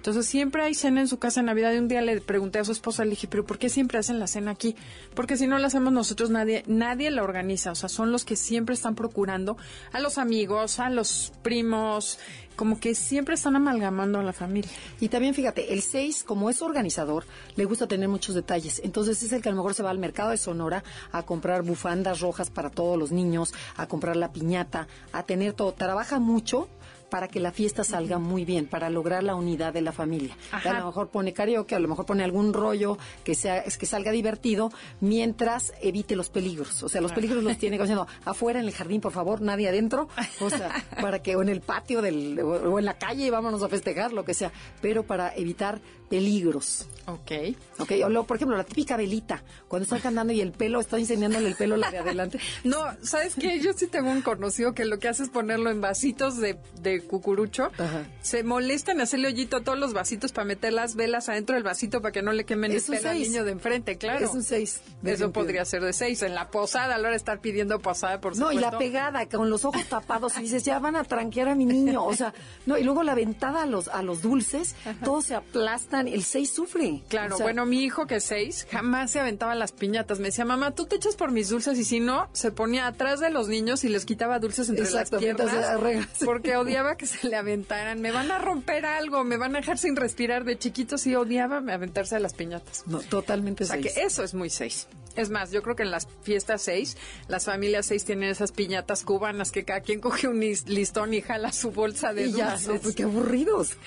[0.00, 2.64] Entonces siempre hay cena en su casa en Navidad y un día le pregunté a
[2.64, 4.74] su esposa, le dije, pero ¿por qué siempre hacen la cena aquí?
[5.12, 7.72] Porque si no la hacemos nosotros, nadie, nadie la organiza.
[7.72, 9.58] O sea, son los que siempre están procurando
[9.92, 12.18] a los amigos, a los primos,
[12.56, 14.70] como que siempre están amalgamando a la familia.
[15.00, 18.80] Y también fíjate, el 6, como es organizador, le gusta tener muchos detalles.
[18.82, 20.82] Entonces es el que a lo mejor se va al mercado de Sonora
[21.12, 25.72] a comprar bufandas rojas para todos los niños, a comprar la piñata, a tener todo.
[25.72, 26.68] Trabaja mucho
[27.10, 30.36] para que la fiesta salga muy bien, para lograr la unidad de la familia.
[30.52, 30.70] Ajá.
[30.70, 33.86] A lo mejor pone karaoke, a lo mejor pone algún rollo que sea es que
[33.86, 34.70] salga divertido,
[35.00, 36.82] mientras evite los peligros.
[36.82, 40.08] O sea, los peligros los tiene diciendo, afuera en el jardín, por favor, nadie adentro.
[40.40, 40.70] O sea,
[41.00, 44.24] para que o en el patio del o en la calle vámonos a festejar, lo
[44.24, 46.86] que sea, pero para evitar peligros.
[47.06, 47.56] Ok.
[47.78, 50.98] Ok, o luego, por ejemplo, la típica velita, cuando está cantando y el pelo, está
[50.98, 52.38] incendiándole el pelo a la de adelante.
[52.64, 53.58] No, ¿sabes qué?
[53.60, 57.00] Yo sí tengo un conocido que lo que hace es ponerlo en vasitos de, de
[57.02, 57.70] cucurucho.
[57.78, 58.04] Ajá.
[58.20, 61.62] Se molesta en hacerle hoyito a todos los vasitos para meter las velas adentro del
[61.62, 64.26] vasito para que no le quemen Es el pelo al niño de enfrente, claro.
[64.26, 64.80] Es un seis.
[65.04, 66.22] Eso podría ser de seis.
[66.22, 68.72] En la posada, a la hora de estar pidiendo posada, por No, y supuesto.
[68.72, 72.04] la pegada, con los ojos tapados, y dices, ya van a tranquear a mi niño.
[72.04, 72.34] O sea,
[72.66, 76.50] no, y luego la ventada a los, a los dulces, todos se aplastan, el 6
[76.50, 77.02] sufre.
[77.08, 80.18] Claro, O sea, bueno, mi hijo que es seis jamás se aventaba las piñatas.
[80.18, 83.20] Me decía, mamá, tú te echas por mis dulces y si no, se ponía atrás
[83.20, 87.06] de los niños y les quitaba dulces entre Exacto, las piernas entonces, porque odiaba que
[87.06, 88.00] se le aventaran.
[88.00, 90.44] Me van a romper algo, me van a dejar sin respirar.
[90.44, 92.84] De chiquitos y odiaba aventarse a las piñatas.
[92.86, 94.86] No, totalmente O sea que eso es muy seis.
[95.16, 96.96] Es más, yo creo que en las fiestas seis,
[97.26, 101.20] las familias seis tienen esas piñatas cubanas que cada quien coge un lis- listón y
[101.20, 102.68] jala su bolsa de Y ya, dulces.
[102.68, 103.76] no, pues qué aburridos.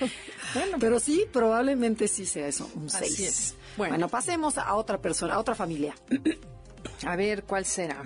[0.54, 0.76] Bueno.
[0.78, 3.20] Pero sí, probablemente sí sea eso, un Así 6.
[3.20, 3.54] es.
[3.76, 3.92] Bueno.
[3.94, 4.08] Bueno.
[4.08, 5.94] pasemos a otra persona, a otra familia.
[7.06, 8.02] A ver, ¿cuál será?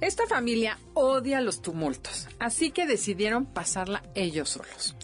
[0.00, 4.94] Esta familia odia los tumultos, así que decidieron pasarla ellos solos.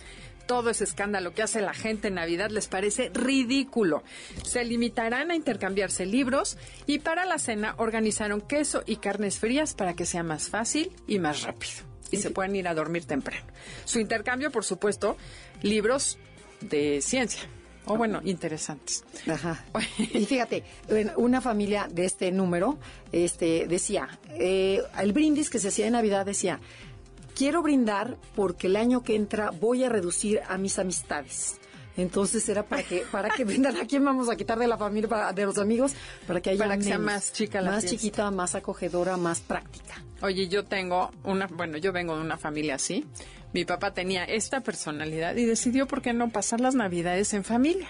[0.49, 4.03] Todo ese escándalo que hace la gente en Navidad les parece ridículo.
[4.45, 6.57] Se limitarán a intercambiarse libros
[6.87, 11.19] y para la cena organizaron queso y carnes frías para que sea más fácil y
[11.19, 11.83] más rápido.
[12.11, 13.45] Y se pueden ir a dormir temprano.
[13.85, 15.19] Su intercambio, por supuesto,
[15.61, 16.19] libros
[16.63, 17.43] de ciencia.
[17.85, 19.05] O bueno, interesantes.
[19.27, 19.65] Ajá.
[19.99, 22.79] Y fíjate, en una familia de este número
[23.13, 26.61] este, decía, eh, el brindis que se hacía de Navidad decía,
[27.39, 31.61] quiero brindar porque el año que entra voy a reducir a mis amistades.
[31.97, 35.09] Entonces era para que para que brindan a quién vamos a quitar de la familia,
[35.09, 35.93] para- de los amigos,
[36.27, 37.97] para que haya Para que sea más chica la más fiesta.
[37.99, 40.03] chiquita, más acogedora, más práctica.
[40.21, 43.05] Oye, yo tengo una, bueno, yo vengo de una familia así.
[43.53, 47.89] Mi papá tenía esta personalidad y decidió por qué no pasar las navidades en familia.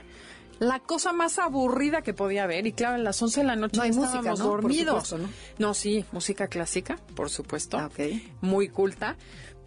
[0.58, 3.76] La cosa más aburrida que podía haber, y claro, a las 11 de la noche
[3.76, 4.46] No hay ya música, estábamos ¿no?
[4.46, 5.08] Dormidos.
[5.08, 5.74] supuesto, ¿no?
[5.74, 7.78] sí, música clásica, por supuesto.
[7.78, 8.00] Ah, ok.
[8.40, 9.16] Muy culta.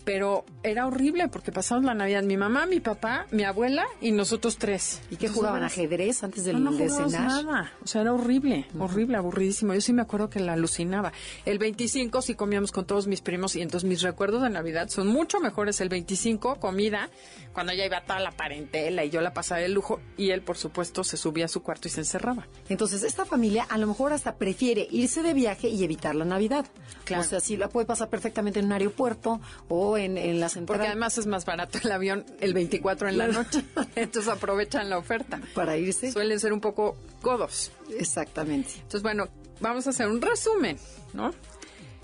[0.03, 4.57] Pero era horrible porque pasamos la Navidad mi mamá, mi papá, mi abuela y nosotros
[4.57, 5.01] tres.
[5.09, 5.63] ¿Y qué Entonces, jugaban?
[5.63, 7.11] ¿Ajedrez antes del, no, no de cenar?
[7.11, 7.73] nada.
[7.83, 9.73] O sea, era horrible, horrible, aburridísimo.
[9.73, 11.11] Yo sí me acuerdo que la alucinaba.
[11.45, 15.07] El 25 sí comíamos con todos mis primos y entonces mis recuerdos de Navidad son
[15.07, 15.81] mucho mejores.
[15.81, 17.09] El 25, comida,
[17.53, 20.57] cuando ya iba toda la parentela y yo la pasaba de lujo y él, por
[20.57, 22.47] supuesto, se subía a su cuarto y se encerraba.
[22.69, 26.65] Entonces, esta familia a lo mejor hasta prefiere irse de viaje y evitar la Navidad.
[27.03, 27.23] Claro.
[27.23, 30.77] O sea, sí la puede pasar perfectamente en un aeropuerto o en, en la central
[30.77, 33.63] Porque además es más barato el avión el 24 en la noche.
[33.95, 35.39] Entonces aprovechan la oferta.
[35.53, 36.11] para irse.
[36.11, 37.71] Suelen ser un poco codos.
[37.97, 38.71] Exactamente.
[38.75, 39.27] Entonces, bueno,
[39.59, 40.77] vamos a hacer un resumen,
[41.13, 41.33] ¿no?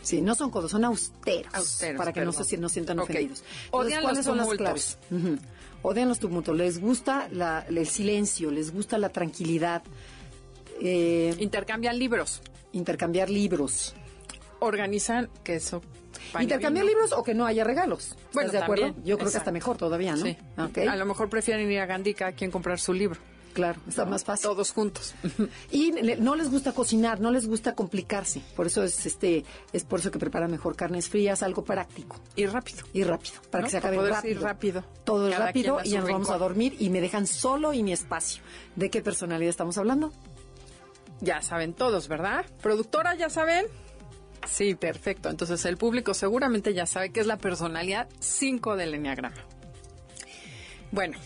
[0.02, 1.54] Sí, no son codos, son austeros.
[1.54, 2.46] Austeros, Para que no perdón.
[2.46, 3.10] se, no sientan Ok.
[3.10, 3.44] ofendidos.
[3.72, 4.98] Odian ¿cuáles los son las claves?
[5.12, 5.38] Ujú.
[5.82, 6.56] Odian los tumultos.
[6.56, 9.84] Les gusta la- el silencio, les gusta la tranquilidad.
[10.82, 12.42] eh, Intercambian libros.
[12.72, 13.96] intercambiar libros.
[14.60, 15.82] Organizan, que eso...
[16.40, 16.96] Intercambiar vino.
[16.98, 18.10] libros o que no haya regalos.
[18.12, 18.86] ¿Estás Bueno, de acuerdo?
[18.88, 20.24] también, Yo creo que está mejor todavía, ¿no?
[20.26, 20.38] Sí.
[20.58, 23.20] Ok, A lo mejor prefieren ir a Gandhi cada quien comprar su libro.
[23.54, 24.44] claro, está más fácil.
[24.50, 25.16] Todos juntos.
[25.72, 28.42] Y le- no les gusta cocinar, no les gusta complicarse.
[28.56, 32.46] Por eso es este es por eso que preparan mejor carnes frías, algo práctico Y
[32.46, 32.84] rápido.
[32.94, 33.66] y rápido, para ¿No?
[33.66, 34.32] que se acabe rápido.
[34.36, 34.84] ir rápido.
[35.04, 37.82] Todo es rápido a y ya nos vamos a dormir y me dejan solo y
[37.82, 38.44] mi espacio.
[38.76, 40.12] ¿De qué personalidad estamos hablando?
[41.20, 42.46] Ya saben todos, ¿verdad?
[42.62, 43.66] Productora, ya saben.
[44.46, 45.30] Sí, perfecto.
[45.30, 49.44] Entonces el público seguramente ya sabe que es la personalidad 5 del Enneagrama.
[50.92, 51.18] Bueno,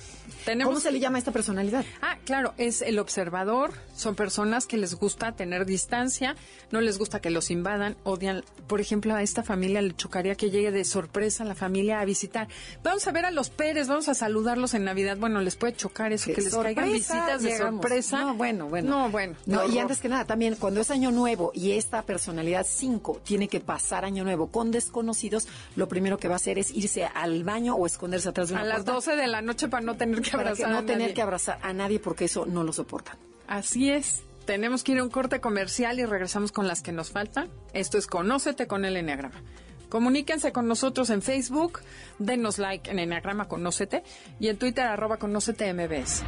[0.46, 0.72] tenemos...
[0.72, 1.86] ¿Cómo se le llama a esta personalidad?
[2.02, 3.74] Ah, claro, es el observador.
[3.96, 6.36] Son personas que les gusta tener distancia,
[6.72, 8.44] no les gusta que los invadan, odian.
[8.68, 12.48] Por ejemplo, a esta familia le chocaría que llegue de sorpresa la familia a visitar.
[12.84, 15.18] Vamos a ver a los Pérez, vamos a saludarlos en Navidad.
[15.18, 17.82] Bueno, les puede chocar eso, Que que les sorpresa, caigan visitas de llegamos.
[17.82, 18.22] sorpresa.
[18.22, 18.90] No, bueno, bueno.
[18.90, 19.36] No, bueno.
[19.46, 23.48] No, y antes que nada, también cuando es año nuevo y esta personalidad 5 tiene
[23.48, 27.44] que pasar año nuevo con desconocidos, lo primero que va a hacer es irse al
[27.44, 29.96] baño o esconderse atrás de una A las puerta 12 de la noche para no
[29.96, 31.14] tener que para que no a tener nadie.
[31.14, 33.18] que abrazar a nadie porque eso no lo soportan.
[33.48, 34.24] Así es.
[34.46, 37.50] Tenemos que ir a un corte comercial y regresamos con las que nos faltan.
[37.74, 39.42] Esto es Conócete con el Enneagrama.
[39.90, 41.82] Comuníquense con nosotros en Facebook,
[42.18, 44.04] denos like en Enneagrama Conócete
[44.40, 46.24] y en Twitter arroba Conócete MBS.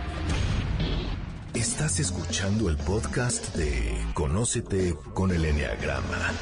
[1.54, 6.34] Estás escuchando el podcast de Conócete con el Enneagrama.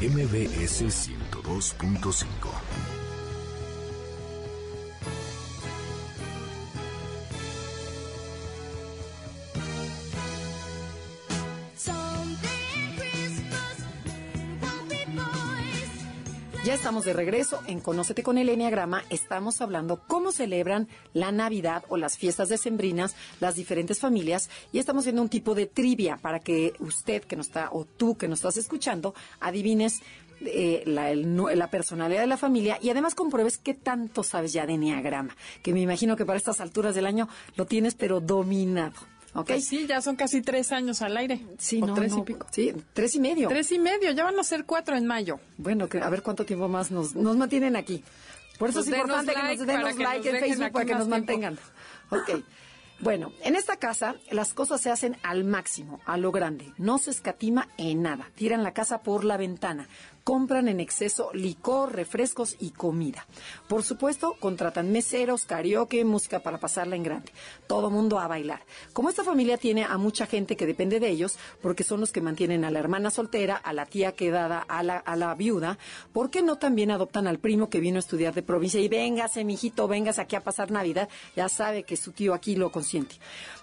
[0.00, 2.63] MBS 102.5.
[16.64, 19.04] Ya estamos de regreso en Conócete con el Enneagrama.
[19.10, 25.04] Estamos hablando cómo celebran la Navidad o las fiestas decembrinas las diferentes familias y estamos
[25.04, 28.38] viendo un tipo de trivia para que usted que nos está o tú que nos
[28.38, 30.00] estás escuchando adivines
[30.40, 34.72] eh, la, la personalidad de la familia y además compruebes qué tanto sabes ya de
[34.72, 39.13] Enneagrama, que me imagino que para estas alturas del año lo tienes pero dominado.
[39.34, 39.46] ¿Ok?
[39.48, 41.40] Pues sí, ya son casi tres años al aire.
[41.58, 42.46] Sí, o no, tres no, y pico.
[42.50, 43.48] Sí, tres y medio.
[43.48, 45.40] Tres y medio, ya van a ser cuatro en mayo.
[45.58, 48.02] Bueno, que- a ver cuánto tiempo más nos, nos mantienen aquí.
[48.58, 50.40] Por eso Pues es denos importante que like nos denos para que like nos en
[50.48, 51.10] Facebook para que nos tiempo.
[51.10, 51.58] mantengan.
[52.10, 52.44] Ok.
[53.00, 56.72] Bueno, en esta casa las cosas se hacen al máximo, a lo grande.
[56.78, 58.30] No se escatima en nada.
[58.36, 59.88] Tiran la casa por la ventana.
[60.24, 63.26] Compran en exceso licor, refrescos y comida.
[63.68, 67.30] Por supuesto, contratan meseros, karaoke, música para pasarla en grande.
[67.66, 68.62] Todo mundo a bailar.
[68.94, 72.22] Como esta familia tiene a mucha gente que depende de ellos, porque son los que
[72.22, 75.78] mantienen a la hermana soltera, a la tía quedada, a la, a la viuda,
[76.14, 78.80] ¿por qué no también adoptan al primo que vino a estudiar de provincia?
[78.80, 81.10] Y véngase, mijito, vengas aquí a pasar Navidad.
[81.36, 83.16] Ya sabe que su tío aquí lo consiente.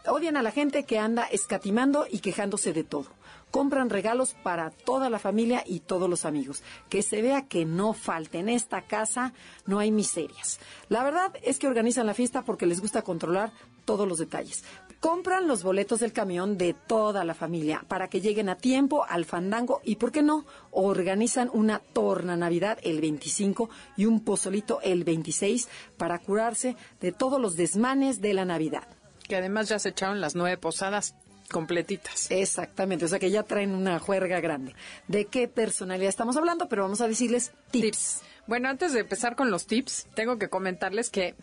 [0.05, 3.07] Odian a la gente que anda escatimando y quejándose de todo.
[3.51, 6.63] Compran regalos para toda la familia y todos los amigos.
[6.89, 8.39] Que se vea que no falte.
[8.39, 9.33] En esta casa
[9.65, 10.59] no hay miserias.
[10.89, 13.51] La verdad es que organizan la fiesta porque les gusta controlar
[13.85, 14.63] todos los detalles.
[14.99, 19.25] Compran los boletos del camión de toda la familia para que lleguen a tiempo al
[19.25, 20.45] fandango y, ¿por qué no?
[20.69, 27.41] Organizan una torna Navidad el 25 y un pozolito el 26 para curarse de todos
[27.41, 28.87] los desmanes de la Navidad.
[29.27, 31.15] Que además ya se echaron las nueve posadas
[31.51, 32.31] completitas.
[32.31, 34.73] Exactamente, o sea que ya traen una juerga grande.
[35.07, 36.67] ¿De qué personalidad estamos hablando?
[36.67, 38.21] Pero vamos a decirles tips.
[38.47, 41.35] Bueno, antes de empezar con los tips, tengo que comentarles que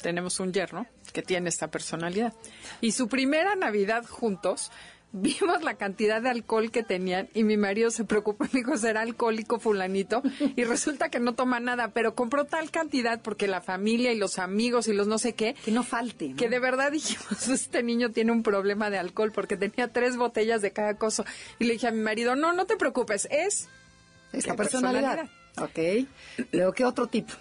[0.00, 2.32] tenemos un yerno que tiene esta personalidad.
[2.80, 4.70] Y su primera Navidad juntos,
[5.12, 8.76] vimos la cantidad de alcohol que tenían y mi marido se preocupó y me dijo,
[8.76, 10.22] será alcohólico fulanito.
[10.56, 14.38] Y resulta que no toma nada, pero compró tal cantidad porque la familia y los
[14.38, 16.30] amigos y los no sé qué, Que no falte.
[16.30, 16.36] ¿no?
[16.36, 20.62] que de verdad dijimos, este niño tiene un problema de alcohol porque tenía tres botellas
[20.62, 21.24] de cada cosa.
[21.58, 23.68] Y le dije a mi marido, no, no te preocupes, es
[24.32, 25.28] Esta ¿Qué personalidad.
[25.58, 26.06] Ok.
[26.52, 27.34] Luego, ¿qué otro tipo?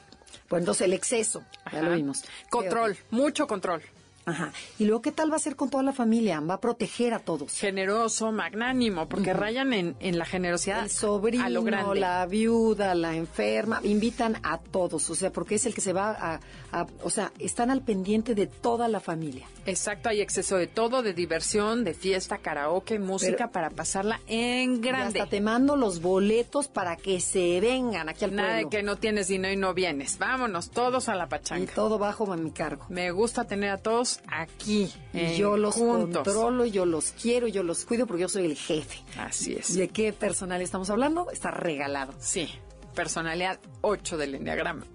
[0.47, 2.23] Pues entonces el exceso, ya lo vimos.
[2.49, 3.83] Control, mucho control.
[4.29, 4.51] Ajá.
[4.77, 6.39] Y luego, ¿qué tal va a ser con toda la familia?
[6.39, 7.51] Va a proteger a todos.
[7.57, 11.99] Generoso, magnánimo, porque rayan en, en la generosidad El sobrino, a lo grande.
[11.99, 16.11] la viuda, la enferma, invitan a todos, o sea, porque es el que se va
[16.11, 16.39] a,
[16.71, 19.47] a- o sea, están al pendiente de toda la familia.
[19.65, 24.75] Exacto, hay exceso de todo, de diversión, de fiesta, karaoke, música Pero- para pasarla en
[24.75, 25.19] Y grande.
[25.19, 28.69] hasta te mando los boletos para que se vengan aquí al Nada de pueblo.
[28.69, 30.17] que no tienes dinero y no vienes.
[30.17, 31.73] Vámonos todos a la Y pachanga.
[31.73, 32.85] todo bajo mi cargo.
[32.89, 34.91] Me gusta tener a todos aquí.
[35.13, 36.23] Y en- yo los juntos.
[36.23, 38.99] controlo, yo los quiero, yo los cuido porque yo soy el jefe.
[39.17, 39.75] Así es.
[39.75, 41.29] ¿De qué personal estamos hablando?
[41.31, 42.13] Está regalado.
[42.19, 42.49] Sí,
[42.95, 44.85] personalidad 8 del enneagrama.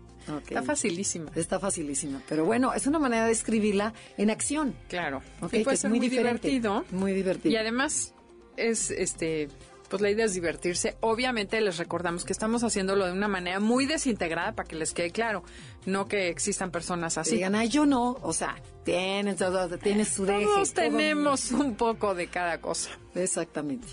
[0.48, 1.30] Está facilísima.
[1.34, 2.22] Está facilísima.
[2.28, 4.74] Pero bueno, es una manera de escribirla en acción.
[4.88, 5.18] Claro.
[5.42, 6.84] Ok, y que puede es ser muy muy, divertido.
[6.92, 7.52] muy divertido.
[7.52, 8.14] Y además
[8.56, 9.48] es este
[9.88, 10.96] pues la idea es divertirse.
[11.00, 15.10] Obviamente les recordamos que estamos haciéndolo de una manera muy desintegrada para que les quede
[15.10, 15.44] claro,
[15.86, 17.36] no que existan personas así.
[17.36, 18.16] Digan, ay, yo no.
[18.22, 20.44] O sea, tienes, todo- tienes su deje.
[20.44, 22.90] Todos todo tenemos un poco de cada cosa.
[23.14, 23.86] Exactamente.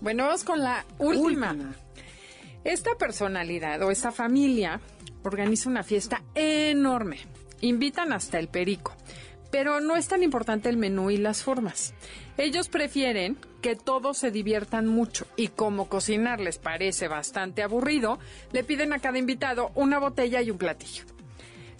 [0.00, 1.50] Bueno, vamos con la última.
[1.52, 1.74] Última.
[2.64, 4.80] Esta personalidad o esta familia
[5.22, 7.18] organiza una fiesta enorme.
[7.62, 8.94] Invitan hasta el perico.
[9.50, 11.94] Pero no es tan importante el menú y las formas.
[12.36, 18.18] Ellos prefieren que todos se diviertan mucho y como cocinar les parece bastante aburrido,
[18.52, 21.04] le piden a cada invitado una botella y un platillo.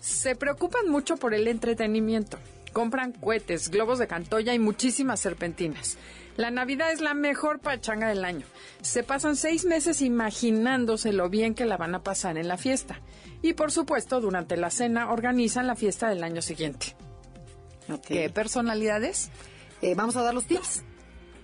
[0.00, 2.38] Se preocupan mucho por el entretenimiento.
[2.72, 5.98] Compran cohetes, globos de cantoya y muchísimas serpentinas.
[6.36, 8.46] La Navidad es la mejor pachanga del año.
[8.80, 13.00] Se pasan seis meses imaginándose lo bien que la van a pasar en la fiesta.
[13.42, 16.94] Y por supuesto, durante la cena organizan la fiesta del año siguiente.
[17.92, 18.06] Ok.
[18.06, 19.30] ¿Qué personalidades?
[19.82, 20.84] Eh, vamos a dar los tips.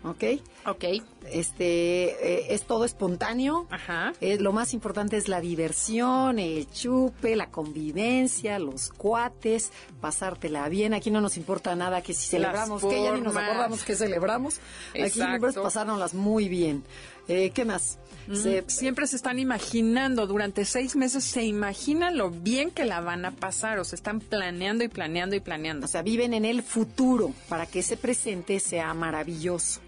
[0.07, 0.23] ¿Ok?
[0.67, 0.85] Ok.
[1.33, 3.67] Este, eh, es todo espontáneo.
[3.71, 4.13] Ajá.
[4.21, 10.95] Eh, lo más importante es la diversión, el chupe, la convivencia, los cuates, pasártela bien.
[10.95, 14.61] Aquí no nos importa nada que si celebramos, que ya ni nos acordamos que celebramos.
[14.95, 16.85] Aquí pues, pasárnoslas muy bien.
[17.27, 17.99] Eh, ¿Qué más?
[18.33, 23.25] Se- Siempre se están imaginando, durante seis meses se imaginan lo bien que la van
[23.25, 25.87] a pasar, o se están planeando y planeando y planeando.
[25.87, 29.81] o sea, viven en el futuro para que ese presente sea maravilloso.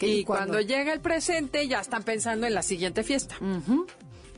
[0.00, 0.60] y cuando...
[0.60, 3.36] llega el presente ya están pensando en la siguiente fiesta.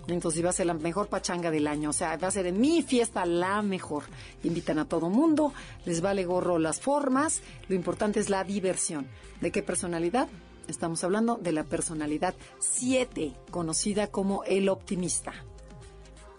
[0.09, 1.91] Entonces va a ser la mejor pachanga del año.
[1.91, 4.05] O sea, va a ser en mi fiesta la mejor.
[4.43, 5.53] Invitan a todo mundo,
[5.85, 7.43] les vale gorro las formas.
[7.69, 9.07] Lo importante es la diversión.
[9.43, 10.29] ¿De qué personalidad?
[10.69, 15.33] Estamos hablando de la personalidad 7, conocida como el optimista,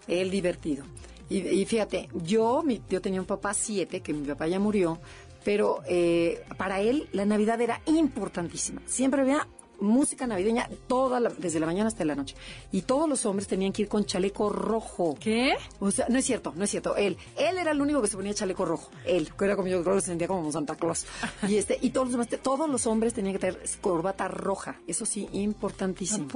[0.08, 0.84] el divertido.
[1.28, 4.98] Y, y fíjate, yo, mi- yo tenía un papá 7, que mi papá ya murió,
[5.44, 8.82] pero eh, para él la Navidad era importantísima.
[8.86, 9.46] Siempre había
[9.80, 12.34] música navideña toda la- desde la mañana hasta la noche.
[12.72, 15.16] Y todos los hombres tenían que ir con chaleco rojo.
[15.20, 15.54] ¿Qué?
[15.78, 16.96] O sea, no es cierto, no es cierto.
[16.96, 18.90] Él, él era el único que se ponía chaleco rojo.
[19.06, 21.06] Él, que era como yo creo que se sentía como Santa Claus.
[21.48, 24.80] Y este, y todos los demás, todos los hombres tenían que tener corbata roja.
[24.86, 26.26] Eso sí, importantísimo.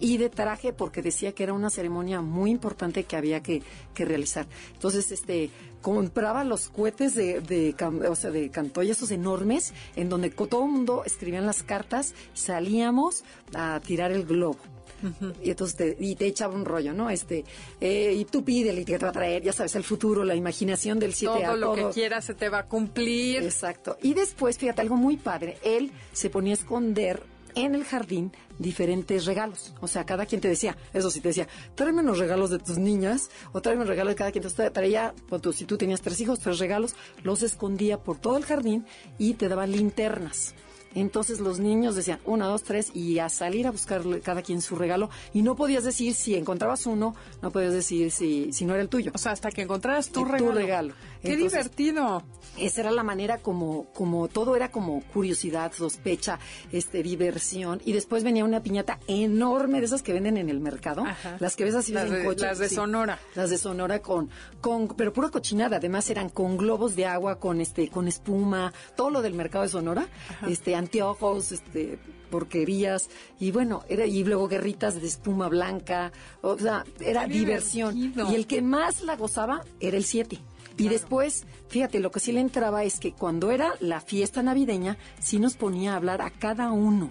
[0.00, 3.62] Y de traje, porque decía que era una ceremonia muy importante que había que,
[3.94, 4.46] que realizar.
[4.74, 5.50] Entonces, este,
[5.82, 10.64] compraba los cohetes de, de, cam- o sea, de Cantoya, esos enormes, en donde todo
[10.64, 13.24] el mundo escribían las cartas, salíamos
[13.54, 14.58] a tirar el globo.
[15.44, 17.08] Y entonces te, y te echaba un rollo, ¿no?
[17.08, 17.44] Este,
[17.80, 20.98] eh, y tú pídele y te va a traer, ya sabes, el futuro, la imaginación
[20.98, 21.88] del 7 Todo a lo todo.
[21.88, 23.44] que quieras se te va a cumplir.
[23.44, 23.96] Exacto.
[24.02, 27.22] Y después, fíjate, algo muy padre, él se ponía a esconder
[27.54, 29.74] en el jardín diferentes regalos.
[29.80, 32.78] O sea, cada quien te decía, eso sí te decía, tráeme los regalos de tus
[32.78, 34.44] niñas o tráeme los regalos de cada quien.
[34.44, 38.44] Entonces traía, pues, si tú tenías tres hijos, tres regalos, los escondía por todo el
[38.44, 38.84] jardín
[39.18, 40.54] y te daban linternas.
[40.94, 44.74] Entonces los niños decían una, dos, tres y a salir a buscarle cada quien su
[44.74, 48.82] regalo y no podías decir si encontrabas uno, no podías decir si, si no era
[48.82, 49.12] el tuyo.
[49.14, 50.52] O sea, hasta que encontraras tu Tu regalo.
[50.52, 50.94] regalo.
[51.22, 52.22] Qué Entonces- divertido.
[52.58, 56.38] esa era la manera como, como todo era como curiosidad, sospecha,
[56.72, 57.80] este, diversión.
[57.84, 61.04] Y después venía una piñata enorme de esas que venden en el mercado.
[61.04, 61.36] Ajá.
[61.40, 62.46] Las que ves así Las en de- coche.
[62.46, 63.18] las de Sonora.
[63.34, 64.28] Las de Sonora con,
[64.60, 65.76] con, pero pura cochinada.
[65.76, 69.70] Además eran con globos de agua, con este, con espuma, todo lo del mercado de
[69.70, 70.08] Sonora,
[70.48, 71.98] este, anteojos, este,
[72.30, 73.08] porquerías.
[73.40, 76.12] Y bueno, era, y luego guerritas de espuma blanca.
[76.42, 77.94] O sea, era Qué diversión.
[77.94, 78.32] divertido.
[78.32, 80.38] Y el que más la gozaba era el 7.
[80.78, 84.96] Y después, fíjate, lo que sí le entraba es que cuando era la fiesta navideña,
[85.20, 87.10] sí nos ponía a hablar a cada uno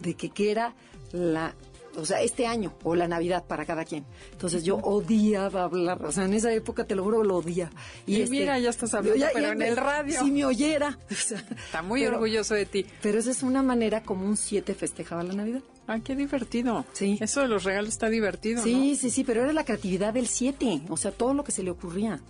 [0.00, 0.74] de que qué era
[1.12, 1.54] la,
[1.96, 4.04] o sea, este año o la Navidad para cada quien.
[4.32, 7.70] Entonces yo odiaba hablar, o sea, en esa época te lo juro lo odiaba.
[8.06, 10.18] Y mira, ya estás hablando, pero en el radio.
[10.24, 10.98] Si me oyera.
[11.10, 12.86] o sea, Está muy pero- orgulloso de ti.
[13.02, 15.60] Pero esa es una manera como un 7 festejaba la Navidad.
[15.86, 16.86] Ah, qué divertido.
[16.92, 17.18] Sí.
[17.20, 20.82] Eso de los regalos está divertido, Sí, sí, sí, pero era la creatividad del 7,
[20.88, 22.20] o sea, todo lo que se le ocurría.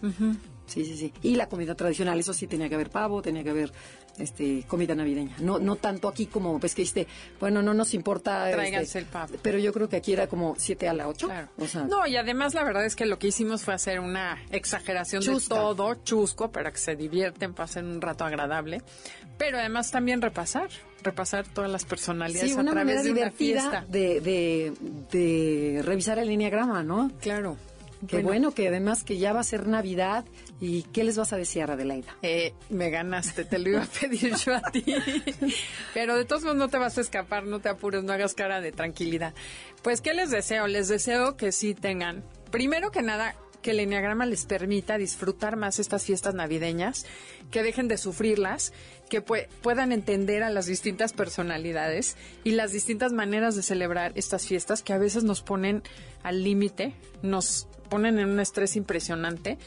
[0.73, 1.13] Sí, sí, sí.
[1.23, 3.73] Y la comida tradicional, eso sí, tenía que haber pavo, tenía que haber
[4.19, 5.37] este comida navideña.
[5.41, 7.07] No no tanto aquí como, pues que dijiste,
[7.39, 8.51] bueno, no nos importa.
[8.51, 9.35] Tráiganse este, el pavo.
[9.43, 11.27] Pero yo creo que aquí era como 7 a la 8.
[11.27, 11.49] Claro.
[11.59, 14.43] O sea, no, y además la verdad es que lo que hicimos fue hacer una
[14.51, 18.81] exageración de todo, chusco, para que se divierten, pasen un rato agradable.
[19.37, 20.71] Pero además también repasar,
[21.03, 23.87] repasar todas las personalidades sí, a una través de una divertida fiesta.
[23.91, 24.73] de, de,
[25.11, 27.11] de revisar el enneagrama, ¿no?
[27.21, 27.59] Claro.
[28.07, 28.53] Qué bueno.
[28.53, 30.25] que además que ya va a ser Navidad
[30.63, 32.17] y ¿qué les vas a desear, Adelaida?
[32.23, 34.85] Eh, me ganaste, te lo iba a pedir yo a ti.
[35.95, 38.61] Pero de todos modos no te vas a escapar, no te apures, no hagas cara
[38.61, 39.35] de tranquilidad.
[39.83, 40.69] Pues, ¿qué les deseo?
[40.69, 45.79] Les deseo que sí tengan, primero que nada, que el Enneagrama les permita disfrutar más
[45.79, 47.07] estas fiestas navideñas,
[47.51, 48.73] que dejen de sufrirlas,
[49.09, 54.47] que pue- puedan entender a las distintas personalidades y las distintas maneras de celebrar estas
[54.47, 55.83] fiestas que a veces nos ponen
[56.23, 59.59] al límite, nos ponen en un estrés impresionante,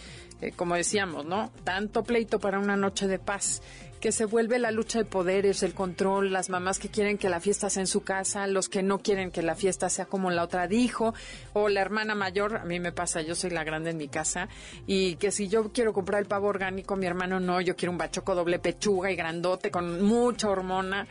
[0.41, 1.51] eh, como decíamos, ¿no?
[1.63, 3.61] Tanto pleito para una noche de paz
[4.05, 7.39] que se vuelve la lucha de poderes, el control, las mamás que quieren que la
[7.39, 10.43] fiesta sea en su casa, los que no quieren que la fiesta sea como la
[10.43, 11.15] otra dijo,
[11.53, 14.47] o la hermana mayor, a mí me pasa, yo soy la grande en mi casa,
[14.85, 17.97] y que si yo quiero comprar el pavo orgánico, mi hermano no, yo quiero un
[17.97, 21.07] bachoco doble pechuga y grandote con mucha hormona.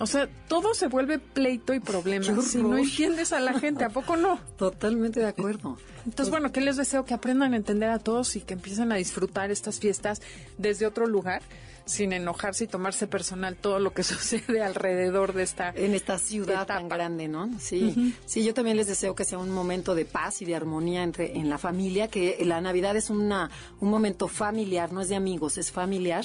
[0.00, 2.24] O sea, todo se vuelve pleito y problema.
[2.42, 4.38] Si no entiendes a la gente, ¿a poco no?
[4.56, 5.76] Totalmente de acuerdo.
[6.04, 7.04] Entonces, bueno, ¿qué les deseo?
[7.04, 10.20] Que aprendan a entender a todos y que empiecen a disfrutar estas fiestas
[10.58, 11.42] desde otro lugar,
[11.84, 15.70] sin enojarse y tomarse personal todo lo que sucede alrededor de esta...
[15.70, 17.50] en esta ciudad tan grande, ¿no?
[17.60, 21.02] Sí, sí, yo también les deseo que sea un momento de paz y de armonía
[21.02, 25.16] entre en la familia, que la Navidad es una un momento familiar, no es de
[25.16, 26.24] amigos, es familiar.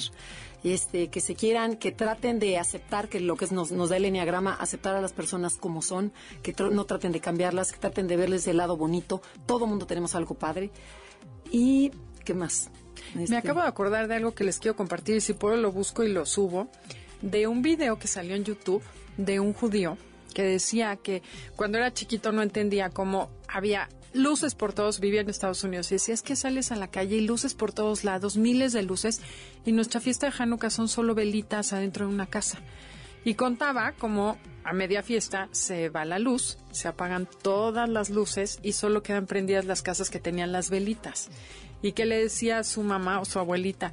[0.64, 4.04] Este, que se quieran, que traten de aceptar que lo que nos, nos da el
[4.06, 8.08] enneagrama, aceptar a las personas como son, que tr- no traten de cambiarlas, que traten
[8.08, 9.22] de verles el lado bonito.
[9.46, 10.70] Todo mundo tenemos algo padre.
[11.52, 11.92] Y,
[12.24, 12.70] ¿qué más?
[13.14, 15.70] Me Este, acabo de acordar de algo que les quiero compartir y si puedo lo
[15.70, 16.68] busco y lo subo,
[17.22, 18.82] de un video que salió en YouTube
[19.16, 19.96] de un judío
[20.34, 21.22] que decía que
[21.56, 25.96] cuando era chiquito no entendía cómo había luces por todos, vivía en Estados Unidos y
[25.96, 29.20] decía, es que sales a la calle y luces por todos lados, miles de luces
[29.64, 32.58] y nuestra fiesta de Hanukkah son solo velitas adentro de una casa.
[33.24, 38.58] Y contaba como a media fiesta se va la luz, se apagan todas las luces
[38.62, 41.28] y solo quedan prendidas las casas que tenían las velitas.
[41.82, 43.92] Y que le decía a su mamá o su abuelita,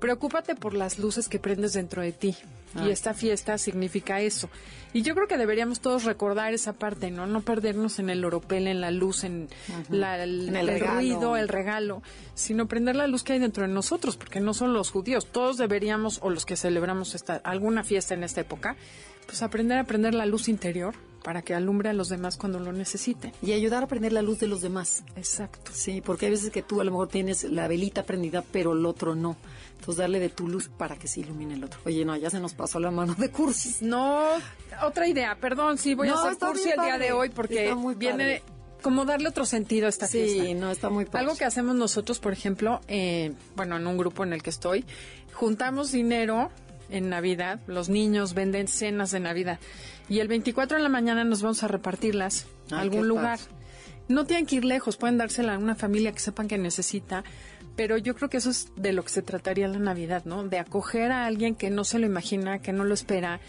[0.00, 2.36] preocúpate por las luces que prendes dentro de ti.
[2.84, 4.48] Y esta fiesta significa eso.
[4.94, 7.26] Y yo creo que deberíamos todos recordar esa parte, ¿no?
[7.26, 9.48] No perdernos en el oropel, en la luz, en,
[9.90, 10.94] la- el, En el el regalo.
[10.96, 12.02] ruido, el regalo,
[12.34, 15.56] sino prender la luz que hay dentro de nosotros, porque no son los judíos, todos
[15.56, 18.76] deberíamos, o los que celebramos esta, alguna fiesta en esta época,
[19.26, 22.72] pues aprender a prender la luz interior para que alumbre a los demás cuando lo
[22.72, 23.32] necesiten.
[23.40, 25.04] Y ayudar a prender la luz de los demás.
[25.16, 25.70] Exacto.
[25.72, 28.84] Sí, porque hay veces que tú a lo mejor tienes la velita prendida, pero el
[28.84, 29.36] otro no.
[29.82, 31.80] Entonces darle de tu luz para que se ilumine el otro.
[31.84, 33.78] Oye, no, ya se nos pasó la mano de cursis.
[33.82, 34.28] No,
[34.84, 38.40] otra idea, perdón, sí, voy No, a hacer cursi el día de hoy porque viene
[38.40, 38.42] padre.
[38.80, 40.54] como darle otro sentido a esta Sí, fiesta.
[40.60, 41.18] no, está muy padre.
[41.24, 44.84] Algo que hacemos nosotros, por ejemplo, eh, bueno, en un grupo en el que estoy,
[45.32, 46.50] juntamos dinero
[46.88, 49.58] en Navidad, los niños venden cenas de Navidad
[50.08, 53.40] y el 24 de la mañana nos vamos a repartirlas a algún lugar.
[54.08, 57.24] No tienen que ir lejos, pueden dársela a una familia que sepan que necesita,
[57.76, 60.44] pero yo creo que eso es de lo que se trataría la Navidad, ¿no?
[60.44, 63.40] De acoger a alguien que no se lo imagina, que no lo espera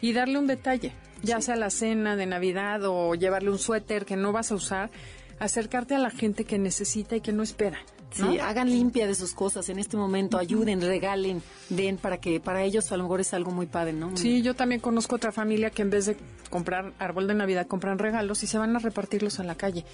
[0.00, 4.16] y darle un detalle, ya sea la cena de Navidad o llevarle un suéter que
[4.16, 4.90] no vas a usar,
[5.38, 7.78] acercarte a la gente que necesita y que no espera.
[8.16, 8.30] ¿No?
[8.30, 12.62] Sí, hagan limpia de sus cosas en este momento, ayuden, regalen, den para que para
[12.62, 14.16] ellos a lo mejor es algo muy padre, ¿no?
[14.16, 16.16] Sí, yo también conozco otra familia que en vez de
[16.50, 19.84] comprar árbol de Navidad compran regalos y se van a repartirlos en la calle.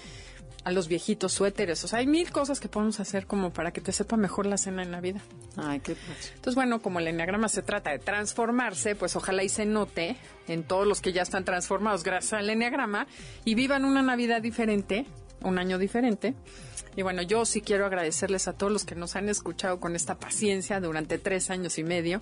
[0.63, 1.83] A los viejitos, suéteres.
[1.83, 4.57] O sea, hay mil cosas que podemos hacer como para que te sepa mejor la
[4.57, 5.21] cena de Navidad.
[5.57, 6.15] Ay, qué padre.
[6.33, 10.63] Entonces, bueno, como el enneagrama se trata de transformarse, pues ojalá y se note en
[10.63, 13.05] todos los que ya están transformados gracias al enneagrama
[13.43, 15.05] y vivan una Navidad diferente,
[15.43, 16.33] un año diferente.
[16.95, 20.15] Y bueno, yo sí quiero agradecerles a todos los que nos han escuchado con esta
[20.15, 22.21] paciencia durante tres años y medio,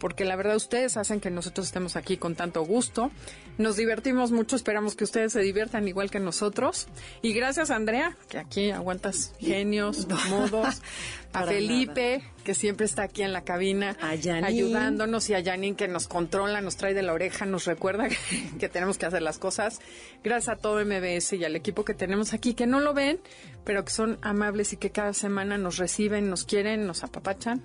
[0.00, 3.12] porque la verdad ustedes hacen que nosotros estemos aquí con tanto gusto.
[3.58, 6.88] Nos divertimos mucho, esperamos que ustedes se diviertan igual que nosotros.
[7.22, 10.82] Y gracias, Andrea, que aquí aguantas genios, modos.
[11.32, 16.08] A Felipe, que siempre está aquí en la cabina ayudándonos y a Janine que nos
[16.08, 18.16] controla, nos trae de la oreja, nos recuerda que,
[18.58, 19.80] que tenemos que hacer las cosas.
[20.24, 23.20] Gracias a todo MBS y al equipo que tenemos aquí, que no lo ven,
[23.64, 27.62] pero que son amables y que cada semana nos reciben, nos quieren, nos apapachan.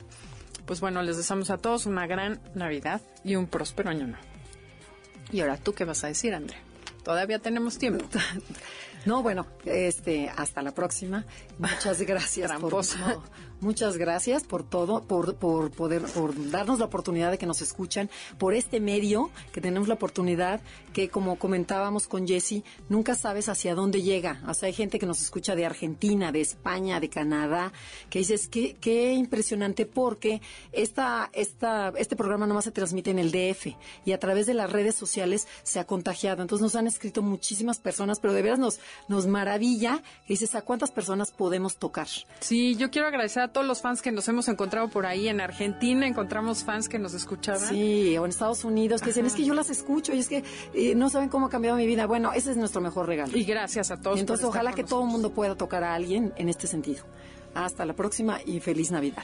[0.66, 4.24] Pues bueno, les deseamos a todos una gran Navidad y un próspero año nuevo.
[5.32, 6.59] Y ahora, ¿tú qué vas a decir, Andrea?
[7.03, 8.05] Todavía tenemos tiempo.
[9.05, 11.26] No, bueno, este, hasta la próxima.
[11.59, 12.97] Muchas gracias por Tramposa.
[12.97, 13.24] no,
[13.62, 18.10] muchas gracias por todo, por, por poder, por darnos la oportunidad de que nos escuchan,
[18.38, 20.62] por este medio que tenemos la oportunidad,
[20.93, 24.41] que como comentábamos con Jesse, nunca sabes hacia dónde llega.
[24.47, 27.72] O sea, hay gente que nos escucha de Argentina, de España, de Canadá,
[28.10, 30.41] que dices qué, qué impresionante porque
[30.72, 33.76] esta, esta, este programa nomás se transmite en el DF
[34.06, 36.41] y a través de las redes sociales se ha contagiado.
[36.41, 40.01] Entonces nos han escrito muchísimas personas, pero de veras nos, nos maravilla.
[40.28, 42.08] que dices, ¿a cuántas personas podemos tocar?
[42.39, 45.28] Sí, yo quiero agradecer a todos los fans que nos hemos encontrado por ahí.
[45.28, 47.68] En Argentina encontramos fans que nos escuchaban.
[47.68, 50.43] Sí, o en Estados Unidos, que dicen, es que yo las escucho y es que
[50.74, 52.06] eh, no saben cómo ha cambiado mi vida.
[52.06, 53.36] Bueno, ese es nuestro mejor regalo.
[53.38, 54.20] Y gracias a todos.
[54.20, 56.68] Entonces, por estar ojalá con que todo el mundo pueda tocar a alguien en este
[56.68, 57.04] sentido.
[57.54, 59.24] Hasta la próxima y feliz Navidad.